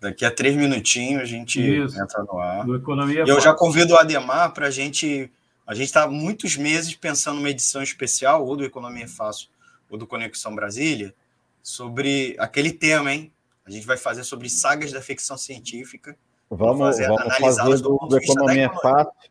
Daqui 0.00 0.24
a 0.24 0.30
três 0.30 0.54
minutinhos 0.54 1.22
a 1.22 1.24
gente 1.24 1.58
Isso. 1.58 1.98
entra 2.00 2.22
no 2.24 2.38
ar. 2.38 2.66
No 2.66 2.76
Economia 2.76 3.20
Eu 3.20 3.26
Fácil. 3.28 3.40
já 3.42 3.54
convido 3.54 3.94
o 3.94 3.96
Ademar 3.96 4.52
para 4.52 4.66
a 4.66 4.70
gente. 4.70 5.32
A 5.66 5.74
gente 5.74 5.86
está 5.86 6.06
muitos 6.06 6.58
meses 6.58 6.94
pensando 6.94 7.36
numa 7.36 7.48
edição 7.48 7.82
especial, 7.82 8.44
ou 8.46 8.54
do 8.54 8.64
Economia 8.64 9.08
Fácil, 9.08 9.48
ou 9.88 9.96
do 9.96 10.06
Conexão 10.06 10.54
Brasília, 10.54 11.14
sobre 11.62 12.36
aquele 12.38 12.70
tema, 12.70 13.14
hein? 13.14 13.32
A 13.64 13.70
gente 13.70 13.86
vai 13.86 13.96
fazer 13.96 14.24
sobre 14.24 14.50
sagas 14.50 14.92
da 14.92 15.00
ficção 15.00 15.38
científica. 15.38 16.14
Vamos 16.50 16.78
fazer, 16.78 17.08
vamos 17.08 17.36
fazer 17.36 17.82
do, 17.82 17.96
do 17.96 18.16
Economia 18.18 18.70
Fácil. 18.70 19.30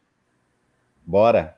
Bora. 1.06 1.58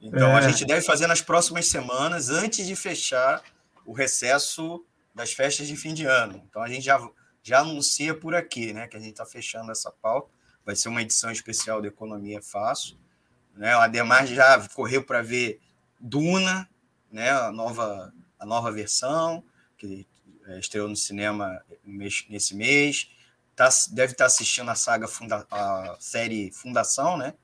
Então, 0.00 0.30
é. 0.30 0.38
a 0.38 0.48
gente 0.48 0.64
deve 0.64 0.80
fazer 0.80 1.06
nas 1.06 1.20
próximas 1.20 1.66
semanas, 1.66 2.30
antes 2.30 2.66
de 2.66 2.74
fechar 2.74 3.42
o 3.84 3.92
recesso 3.92 4.84
das 5.14 5.32
festas 5.32 5.68
de 5.68 5.76
fim 5.76 5.92
de 5.92 6.06
ano. 6.06 6.42
Então, 6.48 6.62
a 6.62 6.68
gente 6.68 6.84
já, 6.84 6.98
já 7.42 7.60
anuncia 7.60 8.14
por 8.14 8.34
aqui, 8.34 8.72
né, 8.72 8.88
que 8.88 8.96
a 8.96 9.00
gente 9.00 9.12
está 9.12 9.26
fechando 9.26 9.70
essa 9.70 9.90
pauta. 9.90 10.30
Vai 10.64 10.74
ser 10.74 10.88
uma 10.88 11.02
edição 11.02 11.30
especial 11.30 11.82
da 11.82 11.88
Economia 11.88 12.40
Fácil. 12.40 12.96
Né? 13.54 13.76
O 13.76 13.80
Ademar 13.80 14.26
já 14.26 14.66
correu 14.68 15.02
para 15.04 15.22
ver 15.22 15.60
Duna, 15.98 16.68
né, 17.10 17.30
a, 17.30 17.52
nova, 17.52 18.12
a 18.38 18.46
nova 18.46 18.72
versão, 18.72 19.44
que 19.76 20.06
é, 20.46 20.58
estreou 20.58 20.88
no 20.88 20.96
cinema 20.96 21.62
nesse 21.84 22.54
mês. 22.54 23.10
Tá, 23.60 23.68
deve 23.92 24.12
estar 24.12 24.24
tá 24.24 24.26
assistindo 24.26 24.70
a 24.70 24.74
saga, 24.74 25.06
funda, 25.06 25.46
a 25.50 25.94
série 26.00 26.50
Fundação, 26.50 27.18
né? 27.18 27.34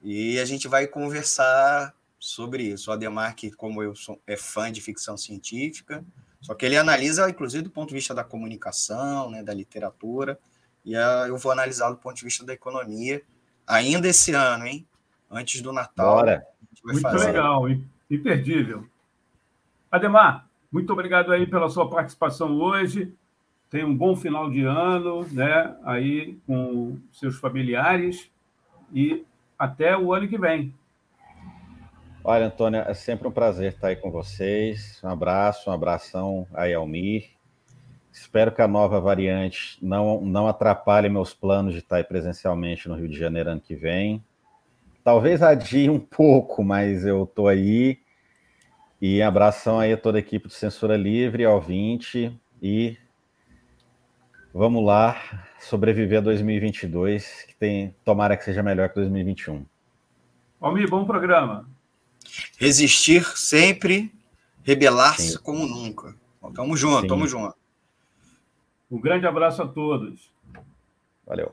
E 0.00 0.38
a 0.38 0.46
gente 0.46 0.66
vai 0.66 0.86
conversar 0.86 1.94
sobre 2.18 2.62
isso. 2.62 2.90
O 2.90 2.94
Ademar, 2.94 3.36
que 3.36 3.50
como 3.50 3.82
eu 3.82 3.94
sou, 3.94 4.18
é 4.26 4.34
fã 4.34 4.72
de 4.72 4.80
ficção 4.80 5.14
científica, 5.14 6.02
só 6.40 6.54
que 6.54 6.64
ele 6.64 6.78
analisa, 6.78 7.28
inclusive, 7.28 7.64
do 7.64 7.68
ponto 7.68 7.90
de 7.90 7.96
vista 7.96 8.14
da 8.14 8.24
comunicação, 8.24 9.30
né, 9.30 9.42
da 9.42 9.52
literatura, 9.52 10.38
e 10.82 10.96
a, 10.96 11.26
eu 11.28 11.36
vou 11.36 11.52
analisar 11.52 11.90
do 11.90 11.98
ponto 11.98 12.16
de 12.16 12.24
vista 12.24 12.42
da 12.42 12.54
economia, 12.54 13.22
ainda 13.66 14.08
esse 14.08 14.32
ano, 14.32 14.66
hein? 14.66 14.88
antes 15.30 15.60
do 15.60 15.70
Natal. 15.70 16.16
Bora. 16.16 16.46
Muito 16.82 17.02
fazer. 17.02 17.26
legal, 17.26 17.66
imperdível. 18.10 18.88
Ademar, 19.90 20.48
muito 20.72 20.90
obrigado 20.94 21.30
aí 21.30 21.46
pela 21.46 21.68
sua 21.68 21.90
participação 21.90 22.58
hoje. 22.58 23.14
Tenha 23.74 23.88
um 23.88 23.96
bom 23.96 24.14
final 24.14 24.48
de 24.48 24.62
ano, 24.62 25.26
né? 25.32 25.74
Aí 25.82 26.38
com 26.46 26.96
seus 27.10 27.40
familiares 27.40 28.30
e 28.94 29.24
até 29.58 29.98
o 29.98 30.14
ano 30.14 30.28
que 30.28 30.38
vem. 30.38 30.72
Olha, 32.22 32.46
Antônio, 32.46 32.82
é 32.82 32.94
sempre 32.94 33.26
um 33.26 33.32
prazer 33.32 33.72
estar 33.72 33.88
aí 33.88 33.96
com 33.96 34.12
vocês. 34.12 35.00
Um 35.02 35.08
abraço, 35.08 35.68
um 35.68 35.72
abração 35.72 36.46
aí, 36.54 36.72
Almir. 36.72 37.30
Espero 38.12 38.52
que 38.52 38.62
a 38.62 38.68
nova 38.68 39.00
variante 39.00 39.76
não, 39.84 40.20
não 40.20 40.46
atrapalhe 40.46 41.08
meus 41.08 41.34
planos 41.34 41.72
de 41.72 41.80
estar 41.80 41.96
aí 41.96 42.04
presencialmente 42.04 42.88
no 42.88 42.94
Rio 42.94 43.08
de 43.08 43.18
Janeiro 43.18 43.50
ano 43.50 43.60
que 43.60 43.74
vem. 43.74 44.24
Talvez 45.02 45.42
adie 45.42 45.90
um 45.90 45.98
pouco, 45.98 46.62
mas 46.62 47.04
eu 47.04 47.24
estou 47.24 47.48
aí. 47.48 47.98
E 49.02 49.20
abração 49.20 49.80
aí 49.80 49.92
a 49.92 49.98
toda 49.98 50.18
a 50.18 50.20
equipe 50.20 50.46
do 50.46 50.54
Censura 50.54 50.96
Livre, 50.96 51.44
ao 51.44 51.60
20. 51.60 52.40
E 52.62 52.96
vamos 54.54 54.84
lá 54.84 55.20
sobreviver 55.58 56.18
a 56.18 56.22
2022, 56.22 57.42
que 57.48 57.56
tem, 57.56 57.94
tomara 58.04 58.36
que 58.36 58.44
seja 58.44 58.62
melhor 58.62 58.88
que 58.88 58.94
2021. 58.94 59.66
Almir, 60.60 60.88
bom 60.88 61.04
programa. 61.04 61.68
Resistir 62.58 63.24
sempre, 63.36 64.12
rebelar-se 64.62 65.38
como 65.40 65.66
nunca. 65.66 66.14
Tamo 66.54 66.76
junto, 66.76 67.02
Sim. 67.02 67.08
tamo 67.08 67.26
junto. 67.26 67.56
Um 68.90 69.00
grande 69.00 69.26
abraço 69.26 69.60
a 69.60 69.66
todos. 69.66 70.30
Valeu. 71.26 71.52